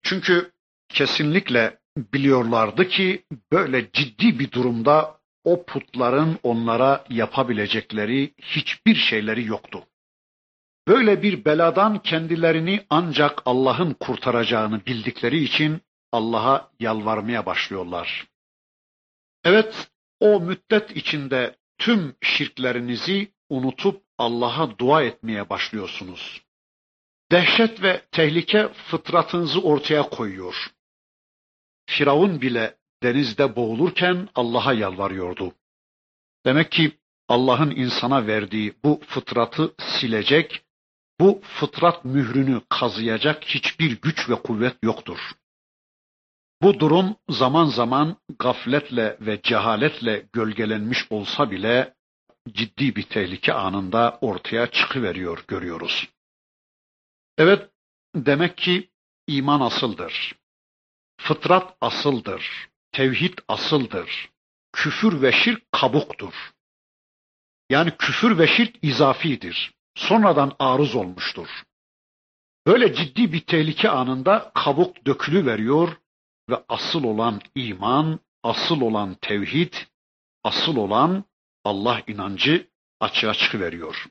Çünkü 0.03 0.53
kesinlikle 0.89 1.78
biliyorlardı 1.97 2.89
ki 2.89 3.24
böyle 3.53 3.93
ciddi 3.93 4.39
bir 4.39 4.53
durumda 4.53 5.20
o 5.45 5.64
putların 5.64 6.39
onlara 6.43 7.05
yapabilecekleri 7.11 8.35
hiçbir 8.39 8.95
şeyleri 8.95 9.45
yoktu. 9.45 9.85
Böyle 10.89 11.22
bir 11.22 11.45
beladan 11.45 12.03
kendilerini 12.03 12.87
ancak 12.91 13.43
Allah'ın 13.45 13.95
kurtaracağını 13.95 14.87
bildikleri 14.87 15.45
için 15.45 15.80
Allah'a 16.12 16.70
yalvarmaya 16.80 17.47
başlıyorlar. 17.47 18.26
Evet, 19.45 19.91
o 20.20 20.41
müddet 20.41 20.97
içinde 20.97 21.57
tüm 21.78 22.14
şirklerinizi 22.22 23.33
unutup 23.53 24.03
Allah'a 24.18 24.78
dua 24.78 25.03
etmeye 25.03 25.50
başlıyorsunuz. 25.50 26.42
Dehşet 27.32 27.82
ve 27.82 28.03
tehlike 28.12 28.68
fıtratınızı 28.68 29.61
ortaya 29.61 30.03
koyuyor. 30.03 30.72
Firavun 31.86 32.40
bile 32.40 32.76
denizde 33.03 33.57
boğulurken 33.57 34.28
Allah'a 34.34 34.72
yalvarıyordu. 34.72 35.55
Demek 36.46 36.72
ki 36.72 36.92
Allah'ın 37.28 37.70
insana 37.70 38.26
verdiği 38.26 38.74
bu 38.84 39.00
fıtratı 39.07 39.74
silecek, 39.78 40.64
bu 41.20 41.40
fıtrat 41.42 42.05
mührünü 42.05 42.61
kazıyacak 42.68 43.44
hiçbir 43.44 44.00
güç 44.00 44.28
ve 44.30 44.34
kuvvet 44.34 44.76
yoktur. 44.82 45.18
Bu 46.62 46.80
durum 46.80 47.16
zaman 47.28 47.64
zaman 47.64 48.16
gafletle 48.38 49.16
ve 49.20 49.42
cehaletle 49.42 50.26
gölgelenmiş 50.32 51.07
olsa 51.11 51.50
bile 51.50 51.94
ciddi 52.49 52.97
bir 52.97 53.03
tehlike 53.03 53.53
anında 53.53 54.18
ortaya 54.20 54.70
çıkıveriyor 54.70 55.45
görüyoruz. 55.49 56.09
Evet, 57.38 57.70
demek 58.14 58.57
ki 58.57 58.90
iman 59.26 59.61
asıldır. 59.61 60.34
Fıtrat 61.20 61.76
asıldır. 61.80 62.68
Tevhid 62.93 63.38
asıldır. 63.49 64.30
Küfür 64.72 65.22
ve 65.22 65.32
şirk 65.32 65.72
kabuktur. 65.72 66.34
Yani 67.70 67.97
küfür 67.99 68.38
ve 68.38 68.47
şirk 68.47 68.84
izafidir. 68.84 69.74
Sonradan 69.95 70.57
arız 70.59 70.95
olmuştur. 70.95 71.49
Böyle 72.66 72.95
ciddi 72.95 73.32
bir 73.32 73.40
tehlike 73.40 73.90
anında 73.90 74.53
kabuk 74.55 75.07
dökülü 75.07 75.47
veriyor 75.47 75.97
ve 76.51 76.64
asıl 76.68 77.05
olan 77.05 77.40
iman, 77.55 78.20
asıl 78.43 78.80
olan 78.80 79.14
tevhid, 79.14 79.74
asıl 80.45 80.76
olan 80.76 81.24
Allah 81.65 82.03
inancı 82.07 82.69
açığa 83.01 83.35
çıkıveriyor. 83.35 84.07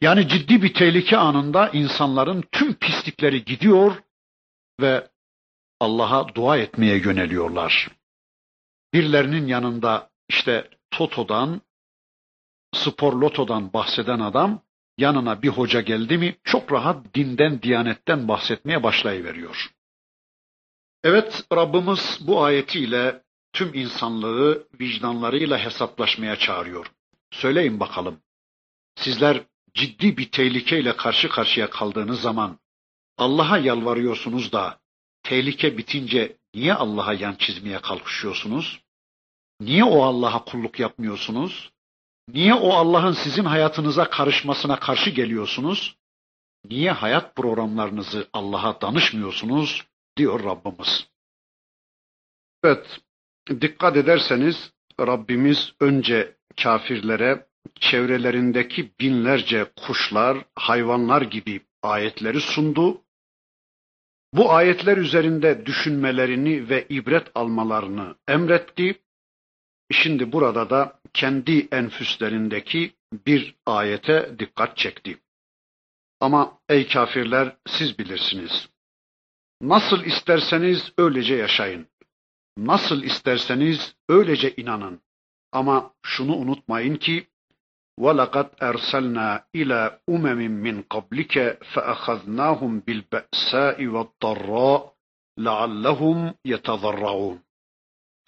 Yani 0.00 0.28
ciddi 0.28 0.62
bir 0.62 0.74
tehlike 0.74 1.16
anında 1.16 1.68
insanların 1.68 2.44
tüm 2.52 2.74
pislikleri 2.74 3.44
gidiyor 3.44 4.02
ve 4.80 5.08
Allah'a 5.80 6.34
dua 6.34 6.58
etmeye 6.58 6.96
yöneliyorlar. 6.98 7.88
Birilerinin 8.92 9.46
yanında 9.46 10.10
işte 10.28 10.70
Toto'dan, 10.90 11.60
spor 12.74 13.12
lotodan 13.12 13.72
bahseden 13.72 14.20
adam 14.20 14.62
yanına 14.98 15.42
bir 15.42 15.48
hoca 15.48 15.80
geldi 15.80 16.18
mi 16.18 16.36
çok 16.44 16.72
rahat 16.72 17.14
dinden, 17.14 17.62
diyanetten 17.62 18.28
bahsetmeye 18.28 18.82
başlayıveriyor. 18.82 19.70
Evet 21.04 21.44
Rabbimiz 21.52 22.18
bu 22.26 22.44
ayetiyle 22.44 23.23
tüm 23.54 23.74
insanlığı 23.74 24.68
vicdanlarıyla 24.80 25.58
hesaplaşmaya 25.58 26.36
çağırıyor. 26.36 26.86
Söyleyin 27.30 27.80
bakalım. 27.80 28.20
Sizler 28.96 29.42
ciddi 29.74 30.16
bir 30.16 30.30
tehlikeyle 30.30 30.96
karşı 30.96 31.28
karşıya 31.28 31.70
kaldığınız 31.70 32.20
zaman 32.20 32.58
Allah'a 33.18 33.58
yalvarıyorsunuz 33.58 34.52
da 34.52 34.80
tehlike 35.22 35.78
bitince 35.78 36.36
niye 36.54 36.74
Allah'a 36.74 37.14
yan 37.14 37.34
çizmeye 37.34 37.80
kalkışıyorsunuz? 37.80 38.80
Niye 39.60 39.84
o 39.84 40.02
Allah'a 40.02 40.44
kulluk 40.44 40.80
yapmıyorsunuz? 40.80 41.72
Niye 42.28 42.54
o 42.54 42.72
Allah'ın 42.72 43.12
sizin 43.12 43.44
hayatınıza 43.44 44.10
karışmasına 44.10 44.80
karşı 44.80 45.10
geliyorsunuz? 45.10 45.96
Niye 46.64 46.92
hayat 46.92 47.36
programlarınızı 47.36 48.28
Allah'a 48.32 48.80
danışmıyorsunuz? 48.80 49.84
diyor 50.16 50.44
Rabbimiz. 50.44 51.08
Evet, 52.64 53.00
dikkat 53.48 53.96
ederseniz 53.96 54.72
Rabbimiz 55.00 55.72
önce 55.80 56.36
kafirlere 56.62 57.46
çevrelerindeki 57.80 58.92
binlerce 59.00 59.66
kuşlar, 59.76 60.38
hayvanlar 60.54 61.22
gibi 61.22 61.60
ayetleri 61.82 62.40
sundu. 62.40 63.00
Bu 64.32 64.52
ayetler 64.52 64.96
üzerinde 64.96 65.66
düşünmelerini 65.66 66.68
ve 66.68 66.86
ibret 66.88 67.28
almalarını 67.34 68.14
emretti. 68.28 69.00
Şimdi 69.92 70.32
burada 70.32 70.70
da 70.70 71.00
kendi 71.14 71.68
enfüslerindeki 71.72 72.92
bir 73.26 73.54
ayete 73.66 74.34
dikkat 74.38 74.76
çekti. 74.76 75.18
Ama 76.20 76.58
ey 76.68 76.88
kafirler 76.88 77.56
siz 77.66 77.98
bilirsiniz. 77.98 78.68
Nasıl 79.60 80.04
isterseniz 80.04 80.92
öylece 80.98 81.34
yaşayın. 81.34 81.86
Nasıl 82.58 83.02
isterseniz 83.02 83.94
öylece 84.08 84.54
inanın. 84.56 85.00
Ama 85.52 85.90
şunu 86.02 86.36
unutmayın 86.36 86.96
ki 86.96 87.26
وَلَقَدْ 87.98 88.48
أَرْسَلْنَا 88.70 89.28
إِلَى 89.54 89.98
أُمَمٍ 90.14 90.40
مِّنْ 90.66 90.76
قَبْلِكَ 90.94 91.34
فَأَخَذْنَاهُمْ 91.72 92.72
بِالْبَأْسَاءِ 92.86 93.86
وَالضَّرَّاءِ 93.94 94.94
لَعَلَّهُمْ 95.38 96.34
يَتَضَرَّعُونَ 96.44 97.36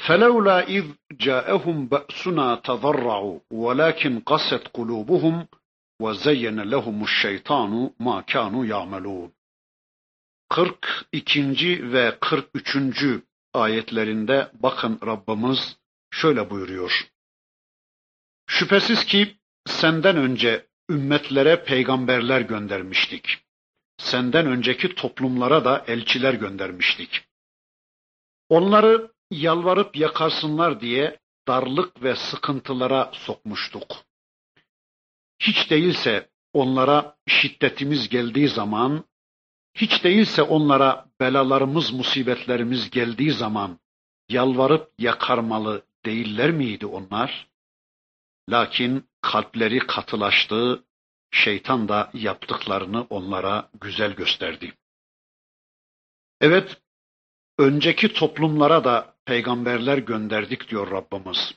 فَلَوْلَا 0.07 0.59
إِذْ 0.77 0.85
جَاءَهُمْ 1.13 1.77
بَأْسُنَا 1.87 2.55
تَضَرَّعُوا 2.55 3.39
وَلَكِنْ 3.51 4.21
قَسَتْ 4.21 4.69
قُلُوبُهُمْ 4.77 5.47
وَزَيَّنَ 6.03 6.61
لَهُمُ 6.61 7.03
الشَّيْطَانُ 7.03 7.91
مَا 8.01 8.21
كَانُوا 8.21 8.67
يَعْمَلُونَ 8.67 9.31
42. 10.53 11.93
ve 11.93 12.19
43. 12.21 13.26
ayetlerinde 13.57 14.51
bakın 14.55 14.99
Rabbimiz 15.07 15.77
şöyle 16.11 16.51
buyuruyor. 16.51 17.09
Şüphesiz 18.47 19.05
ki 19.05 19.37
senden 19.67 20.17
önce 20.17 20.67
ümmetlere 20.91 21.65
peygamberler 21.65 22.41
göndermiştik. 22.41 23.39
Senden 23.99 24.47
önceki 24.47 24.95
toplumlara 24.95 25.65
da 25.65 25.85
elçiler 25.89 26.35
göndermiştik. 26.35 27.25
Onları 28.49 29.13
yalvarıp 29.31 29.97
yakarsınlar 29.97 30.81
diye 30.81 31.19
darlık 31.49 32.03
ve 32.03 32.17
sıkıntılara 32.17 33.11
sokmuştuk. 33.15 33.97
Hiç 35.39 35.71
değilse 35.71 36.29
onlara 36.53 37.17
şiddetimiz 37.27 38.09
geldiği 38.09 38.49
zaman, 38.49 39.05
hiç 39.77 40.05
değilse 40.05 40.43
onlara 40.43 41.07
belalarımız, 41.21 41.93
musibetlerimiz 41.93 42.91
geldiği 42.91 43.33
zaman 43.33 43.79
yalvarıp 44.29 44.93
yakarmalı 44.99 45.83
değiller 46.05 46.51
miydi 46.51 46.87
onlar? 46.87 47.49
Lakin 48.51 49.09
kalpleri 49.21 49.79
katılaştı, 49.79 50.85
şeytan 51.31 51.89
da 51.89 52.11
yaptıklarını 52.15 53.03
onlara 53.03 53.71
güzel 53.81 54.13
gösterdi. 54.13 54.73
Evet, 56.41 56.77
önceki 57.59 58.13
toplumlara 58.13 58.85
da 58.85 59.15
peygamberler 59.25 59.99
gönderdik 59.99 60.71
diyor 60.71 60.91
Rabbimiz. 60.91 61.55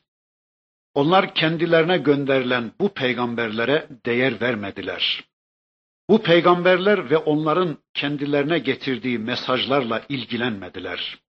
Onlar 0.93 1.35
kendilerine 1.35 1.97
gönderilen 1.97 2.71
bu 2.79 2.93
peygamberlere 2.93 3.87
değer 4.05 4.41
vermediler. 4.41 5.28
Bu 6.09 6.21
peygamberler 6.21 7.09
ve 7.09 7.17
onların 7.17 7.77
kendilerine 7.93 8.59
getirdiği 8.59 9.19
mesajlarla 9.19 10.01
ilgilenmediler. 10.09 11.19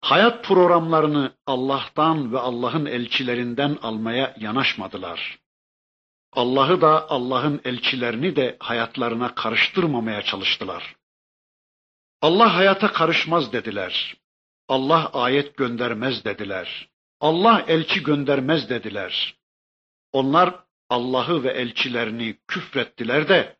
Hayat 0.00 0.44
programlarını 0.44 1.32
Allah'tan 1.46 2.32
ve 2.32 2.38
Allah'ın 2.38 2.86
elçilerinden 2.86 3.78
almaya 3.82 4.36
yanaşmadılar. 4.38 5.38
Allah'ı 6.32 6.80
da 6.80 7.10
Allah'ın 7.10 7.60
elçilerini 7.64 8.36
de 8.36 8.56
hayatlarına 8.60 9.34
karıştırmamaya 9.34 10.22
çalıştılar. 10.22 10.96
Allah 12.22 12.56
hayata 12.56 12.92
karışmaz 12.92 13.52
dediler. 13.52 14.16
Allah 14.68 15.10
ayet 15.12 15.56
göndermez 15.56 16.24
dediler. 16.24 16.88
Allah 17.20 17.64
elçi 17.68 18.02
göndermez 18.02 18.70
dediler. 18.70 19.36
Onlar 20.12 20.54
Allah'ı 20.88 21.42
ve 21.42 21.50
elçilerini 21.50 22.36
küfrettiler 22.48 23.28
de 23.28 23.59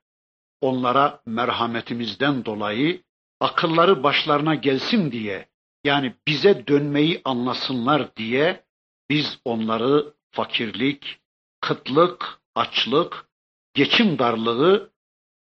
onlara 0.61 1.23
merhametimizden 1.27 2.45
dolayı 2.45 3.03
akılları 3.41 4.03
başlarına 4.03 4.55
gelsin 4.55 5.13
diye 5.13 5.49
yani 5.85 6.15
bize 6.27 6.67
dönmeyi 6.67 7.21
anlasınlar 7.25 8.17
diye 8.17 8.65
biz 9.11 9.39
onları 9.45 10.15
fakirlik, 10.31 11.19
kıtlık, 11.61 12.41
açlık, 12.55 13.27
geçim 13.75 14.19
darlığı, 14.19 14.93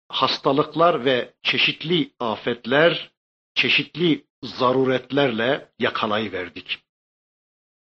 hastalıklar 0.08 1.04
ve 1.04 1.34
çeşitli 1.42 2.10
afetler, 2.20 3.10
çeşitli 3.54 4.24
zaruretlerle 4.42 5.72
yakalayıverdik. 5.78 6.78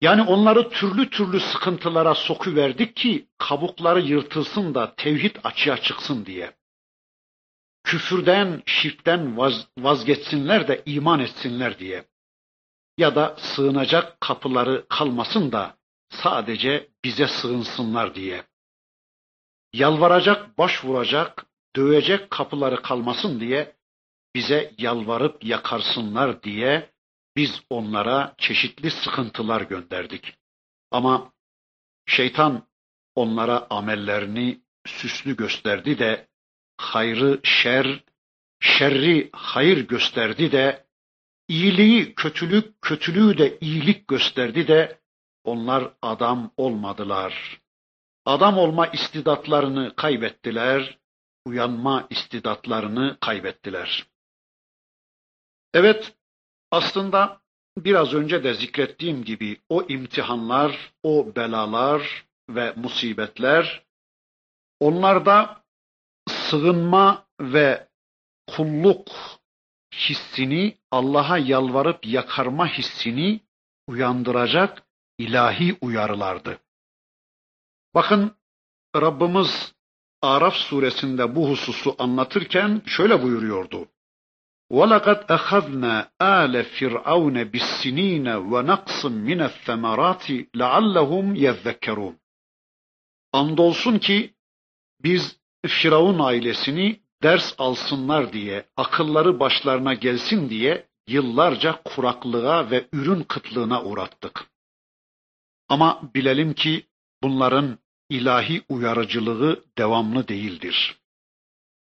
Yani 0.02 0.22
onları 0.22 0.70
türlü 0.70 1.10
türlü 1.10 1.40
sıkıntılara 1.40 2.16
sokuverdik 2.16 2.96
ki 2.96 3.28
kabukları 3.38 4.02
yırtılsın 4.02 4.76
da 4.76 4.96
tevhid 4.96 5.36
açığa 5.44 5.78
çıksın 5.78 6.26
diye. 6.26 6.56
Küfürden, 7.86 8.64
şirkten 8.66 9.38
vaz, 9.38 9.68
vazgeçsinler 9.78 10.68
de 10.68 10.84
iman 10.86 11.20
etsinler 11.20 11.80
diye. 11.80 12.06
Ya 12.98 13.16
da 13.16 13.36
sığınacak 13.38 14.22
kapıları 14.22 14.86
kalmasın 14.90 15.52
da 15.52 15.78
sadece 16.10 16.90
bize 17.04 17.28
sığınsınlar 17.28 18.16
diye. 18.16 18.44
Yalvaracak, 19.74 20.58
başvuracak, 20.58 21.46
dövecek 21.76 22.30
kapıları 22.30 22.82
kalmasın 22.82 23.40
diye 23.40 23.76
bize 24.36 24.74
yalvarıp 24.78 25.44
yakarsınlar 25.44 26.44
diye 26.44 26.90
biz 27.36 27.62
onlara 27.70 28.36
çeşitli 28.38 28.92
sıkıntılar 28.92 29.62
gönderdik. 29.62 30.34
Ama 30.92 31.34
şeytan 32.06 32.68
onlara 33.16 33.68
amellerini 33.70 34.62
süslü 34.86 35.36
gösterdi 35.36 36.00
de 36.00 36.28
hayrı 36.78 37.40
şer, 37.44 38.04
şerri 38.60 39.30
hayır 39.34 39.88
gösterdi 39.88 40.52
de 40.52 40.86
iyiliği 41.48 42.16
kötülük, 42.16 42.82
kötülüğü 42.82 43.38
de 43.38 43.58
iyilik 43.62 44.08
gösterdi 44.08 44.68
de 44.68 45.00
onlar 45.44 45.94
adam 46.02 46.52
olmadılar. 46.58 47.62
Adam 48.26 48.58
olma 48.58 48.88
istidatlarını 48.88 49.96
kaybettiler, 49.96 50.98
uyanma 51.46 52.08
istidatlarını 52.10 53.18
kaybettiler. 53.22 54.08
Evet, 55.74 56.16
aslında 56.72 57.42
biraz 57.78 58.14
önce 58.14 58.44
de 58.44 58.54
zikrettiğim 58.54 59.24
gibi 59.24 59.62
o 59.70 59.84
imtihanlar, 59.88 60.94
o 61.04 61.36
belalar 61.36 62.26
ve 62.50 62.74
musibetler 62.76 63.86
onlarda 64.80 65.65
sığınma 66.45 67.27
ve 67.41 67.89
kulluk 68.47 69.09
hissini, 69.95 70.79
Allah'a 70.91 71.39
yalvarıp 71.39 72.07
yakarma 72.07 72.67
hissini 72.67 73.41
uyandıracak 73.87 74.83
ilahi 75.19 75.79
uyarılardı. 75.81 76.59
Bakın 77.95 78.37
Rabbimiz 78.97 79.75
Araf 80.23 80.55
suresinde 80.55 81.35
bu 81.37 81.49
hususu 81.51 81.97
anlatırken 81.99 82.83
şöyle 82.87 83.23
buyuruyordu. 83.23 83.89
وَلَقَدْ 84.71 85.19
أَخَذْنَا 85.39 85.95
آلَ 86.21 86.55
فِرْعَوْنَ 86.77 87.37
بِالسِّن۪ينَ 87.53 88.27
وَنَقْصٍ 88.53 89.01
مِنَ 89.29 89.41
الثَّمَرَاتِ 89.51 90.25
لَعَلَّهُمْ 90.61 91.27
يَذَّكَّرُونَ 91.35 92.15
Andolsun 93.33 93.99
ki 93.99 94.35
biz 95.05 95.41
Firavun 95.68 96.20
ailesini 96.20 97.00
ders 97.24 97.54
alsınlar 97.58 98.34
diye, 98.34 98.66
akılları 98.78 99.40
başlarına 99.40 99.94
gelsin 99.94 100.50
diye 100.50 100.88
yıllarca 101.08 101.82
kuraklığa 101.86 102.72
ve 102.72 102.86
ürün 102.94 103.24
kıtlığına 103.24 103.84
uğrattık. 103.84 104.46
Ama 105.70 106.02
bilelim 106.16 106.54
ki 106.54 106.86
bunların 107.24 107.78
ilahi 108.10 108.62
uyarıcılığı 108.70 109.64
devamlı 109.78 110.28
değildir. 110.28 110.96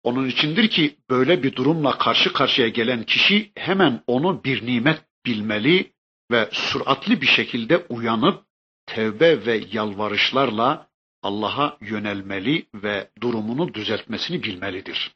Onun 0.02 0.28
içindir 0.28 0.68
ki 0.68 0.96
böyle 1.10 1.42
bir 1.42 1.56
durumla 1.56 1.98
karşı 1.98 2.32
karşıya 2.32 2.68
gelen 2.68 3.02
kişi 3.02 3.52
hemen 3.54 4.02
onu 4.06 4.44
bir 4.44 4.66
nimet 4.66 5.02
bilmeli 5.26 5.92
ve 6.30 6.48
süratli 6.52 7.20
bir 7.20 7.26
şekilde 7.26 7.86
uyanıp 7.88 8.44
tevbe 8.86 9.46
ve 9.46 9.64
yalvarışlarla 9.72 10.87
Allah'a 11.28 11.76
yönelmeli 11.80 12.66
ve 12.74 13.10
durumunu 13.20 13.74
düzeltmesini 13.74 14.42
bilmelidir. 14.42 15.14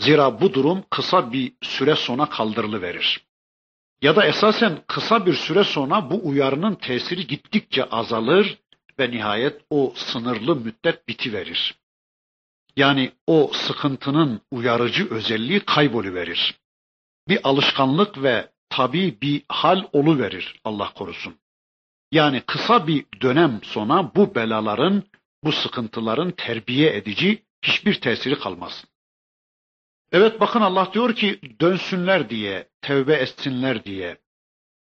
Zira 0.00 0.40
bu 0.40 0.54
durum 0.54 0.84
kısa 0.90 1.32
bir 1.32 1.52
süre 1.62 1.96
sonra 1.96 2.26
kaldırılıverir. 2.26 3.26
Ya 4.02 4.16
da 4.16 4.26
esasen 4.26 4.84
kısa 4.86 5.26
bir 5.26 5.34
süre 5.34 5.64
sonra 5.64 6.10
bu 6.10 6.28
uyarının 6.28 6.74
tesiri 6.74 7.26
gittikçe 7.26 7.84
azalır 7.84 8.58
ve 8.98 9.10
nihayet 9.10 9.60
o 9.70 9.92
sınırlı 9.96 10.56
müddet 10.56 11.08
bitiverir. 11.08 11.74
Yani 12.76 13.12
o 13.26 13.50
sıkıntının 13.54 14.40
uyarıcı 14.50 15.10
özelliği 15.10 15.60
kayboluverir. 15.60 16.58
Bir 17.28 17.40
alışkanlık 17.44 18.22
ve 18.22 18.50
tabi 18.68 19.20
bir 19.22 19.42
hal 19.48 19.84
oluverir 19.92 20.60
Allah 20.64 20.92
korusun. 20.94 21.34
Yani 22.12 22.40
kısa 22.40 22.86
bir 22.86 23.06
dönem 23.20 23.60
sonra 23.62 24.10
bu 24.14 24.34
belaların, 24.34 25.02
bu 25.44 25.52
sıkıntıların 25.52 26.30
terbiye 26.30 26.96
edici 26.96 27.42
hiçbir 27.62 28.00
tesiri 28.00 28.38
kalmaz. 28.38 28.84
Evet 30.12 30.40
bakın 30.40 30.60
Allah 30.60 30.90
diyor 30.92 31.14
ki 31.14 31.40
dönsünler 31.60 32.30
diye, 32.30 32.68
tevbe 32.80 33.14
etsinler 33.14 33.84
diye, 33.84 34.18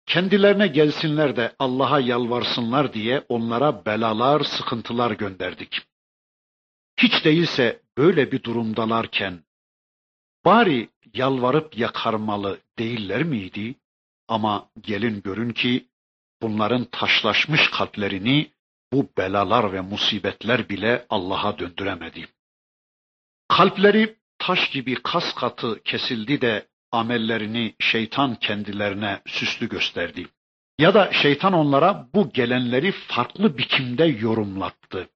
kendilerine 0.07 0.67
gelsinler 0.67 1.37
de 1.37 1.55
Allah'a 1.59 2.01
yalvarsınlar 2.01 2.93
diye 2.93 3.25
onlara 3.29 3.87
belalar, 3.87 4.41
sıkıntılar 4.41 5.11
gönderdik. 5.11 5.81
Hiç 6.97 7.25
değilse 7.25 7.83
böyle 7.99 8.33
bir 8.33 8.43
durumdalarken 8.43 9.45
bari 10.45 10.89
yalvarıp 11.15 11.79
yakarmalı 11.79 12.61
değiller 12.79 13.23
miydi? 13.23 13.75
Ama 14.29 14.69
gelin 14.81 15.23
görün 15.23 15.53
ki 15.53 15.89
bunların 16.43 16.85
taşlaşmış 16.85 17.71
kalplerini 17.71 18.51
bu 18.93 19.09
belalar 19.19 19.73
ve 19.73 19.81
musibetler 19.81 20.69
bile 20.69 21.07
Allah'a 21.11 21.59
döndüremedi. 21.59 22.29
Kalpleri 23.49 24.17
taş 24.39 24.71
gibi 24.71 24.95
kas 24.95 25.35
katı 25.35 25.83
kesildi 25.83 26.41
de 26.41 26.69
amellerini 26.93 27.75
şeytan 27.81 28.35
kendilerine 28.35 29.21
süslü 29.27 29.69
gösterdi. 29.69 30.27
Ya 30.79 30.95
da 30.95 31.13
şeytan 31.13 31.53
onlara 31.53 32.09
bu 32.15 32.33
gelenleri 32.33 32.93
farklı 32.93 33.59
biçimde 33.59 34.05
yorumlattı. 34.05 35.09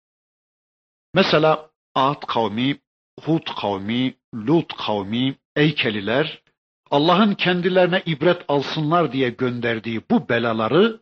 Mesela 1.14 1.70
Ad 1.94 2.26
kavmi, 2.26 2.78
Hud 3.24 3.46
kavmi, 3.60 4.14
Lut 4.34 4.76
kavmi, 4.76 5.36
Eykeliler 5.56 6.42
Allah'ın 6.90 7.34
kendilerine 7.34 8.02
ibret 8.06 8.44
alsınlar 8.48 9.12
diye 9.12 9.30
gönderdiği 9.30 10.02
bu 10.10 10.28
belaları 10.28 11.00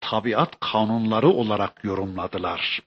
tabiat 0.00 0.60
kanunları 0.60 1.28
olarak 1.28 1.84
yorumladılar. 1.84 2.80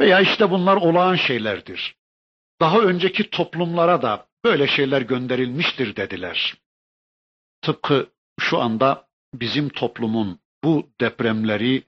Veya 0.00 0.20
işte 0.20 0.50
bunlar 0.50 0.76
olağan 0.76 1.14
şeylerdir. 1.14 1.96
Daha 2.60 2.80
önceki 2.80 3.30
toplumlara 3.30 4.02
da 4.02 4.26
böyle 4.44 4.66
şeyler 4.66 5.02
gönderilmiştir 5.02 5.96
dediler. 5.96 6.54
Tıpkı 7.62 8.08
şu 8.40 8.58
anda 8.58 9.08
bizim 9.34 9.68
toplumun 9.68 10.40
bu 10.64 10.90
depremleri, 11.00 11.82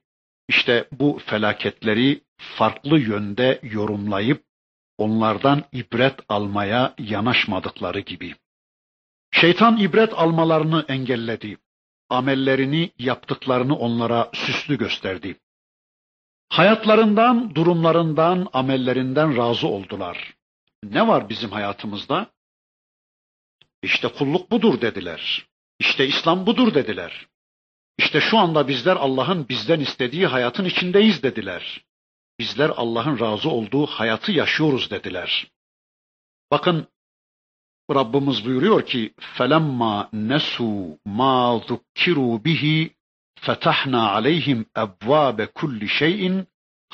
işte 0.49 0.89
bu 0.93 1.21
felaketleri 1.27 2.21
farklı 2.37 2.99
yönde 2.99 3.61
yorumlayıp 3.63 4.45
onlardan 4.99 5.65
ibret 5.73 6.21
almaya 6.29 6.95
yanaşmadıkları 6.99 8.01
gibi. 8.01 8.35
Şeytan 9.33 9.77
ibret 9.79 10.13
almalarını 10.15 10.85
engelledi. 10.89 11.57
Amellerini, 12.11 12.91
yaptıklarını 12.99 13.77
onlara 13.77 14.31
süslü 14.35 14.79
gösterdi. 14.79 15.41
Hayatlarından, 16.49 17.55
durumlarından, 17.55 18.49
amellerinden 18.53 19.37
razı 19.37 19.69
oldular. 19.69 20.35
Ne 20.83 21.09
var 21.09 21.29
bizim 21.29 21.51
hayatımızda? 21.51 22.31
İşte 23.83 24.09
kulluk 24.09 24.51
budur 24.51 24.81
dediler. 24.81 25.47
İşte 25.79 26.07
İslam 26.07 26.47
budur 26.47 26.75
dediler. 26.75 27.27
İşte 27.99 28.21
şu 28.21 28.39
anda 28.39 28.69
bizler 28.69 28.97
Allah'ın 28.97 29.49
bizden 29.49 29.81
istediği 29.81 30.27
hayatın 30.27 30.65
içindeyiz 30.65 31.23
dediler. 31.23 31.85
Bizler 32.39 32.71
Allah'ın 32.77 33.21
razı 33.21 33.51
olduğu 33.51 33.87
hayatı 33.87 34.33
yaşıyoruz 34.33 34.91
dediler. 34.91 35.47
Bakın 36.51 36.87
Rabbimiz 37.92 38.46
buyuruyor 38.46 38.86
ki 38.86 39.14
فَلَمَّا 39.38 40.10
نَسُوا 40.14 40.98
مَا 41.20 41.38
ذُكِّرُوا 41.70 42.34
بِهِ 42.46 42.90
فَتَحْنَا 43.46 44.02
عَلَيْهِمْ 44.16 44.66
أَبْوَابَ 44.84 45.42
كُلِّ 45.60 45.88
شَيْءٍ 46.00 46.46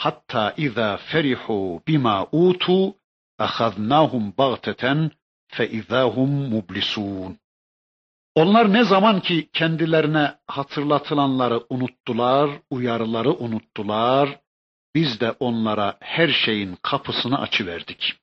حَتَّى 0.02 0.46
إِذَا 0.66 0.90
فَرِحُوا 1.10 1.80
بِمَا 1.88 2.18
أُوتُوا 2.34 2.92
أَخَذْنَاهُمْ 3.48 4.24
بَغْتَةً 4.40 5.10
فَإِذَا 5.56 6.02
هُمْ 6.16 6.30
مُبْلِسُونَ 6.54 7.38
Onlar 8.36 8.74
ne 8.74 8.84
zaman 8.84 9.20
ki 9.20 9.50
kendilerine 9.54 10.36
hatırlatılanları 10.48 11.66
unuttular, 11.70 12.50
uyarıları 12.70 13.34
unuttular, 13.34 14.40
biz 14.96 15.20
de 15.22 15.32
onlara 15.32 15.98
her 16.00 16.30
şeyin 16.30 16.78
kapısını 16.82 17.40
açıverdik. 17.42 18.14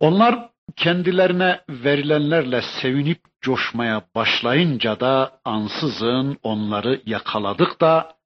Onlar 0.00 0.50
kendilerine 0.75 1.61
verilenlerle 1.69 2.61
sevinip 2.61 3.19
coşmaya 3.41 4.01
başlayınca 4.15 4.99
da 4.99 5.39
ansızın 5.45 6.37
onları 6.43 7.01
yakaladık 7.05 7.81
da 7.81 8.17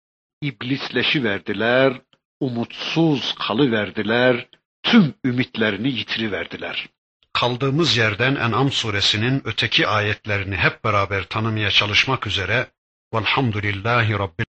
iblisleşi 0.41 1.23
verdiler, 1.23 2.01
umutsuz 2.39 3.35
kalıverdiler, 3.35 4.47
tüm 4.83 5.13
ümitlerini 5.25 5.87
yitiriverdiler. 5.87 6.87
Kaldığımız 7.33 7.97
yerden 7.97 8.35
En'am 8.35 8.71
suresinin 8.71 9.41
öteki 9.45 9.87
ayetlerini 9.87 10.55
hep 10.55 10.83
beraber 10.83 11.23
tanımaya 11.23 11.69
çalışmak 11.69 12.27
üzere 12.27 12.67
Velhamdülillahi 13.13 14.13
Rabbil 14.13 14.45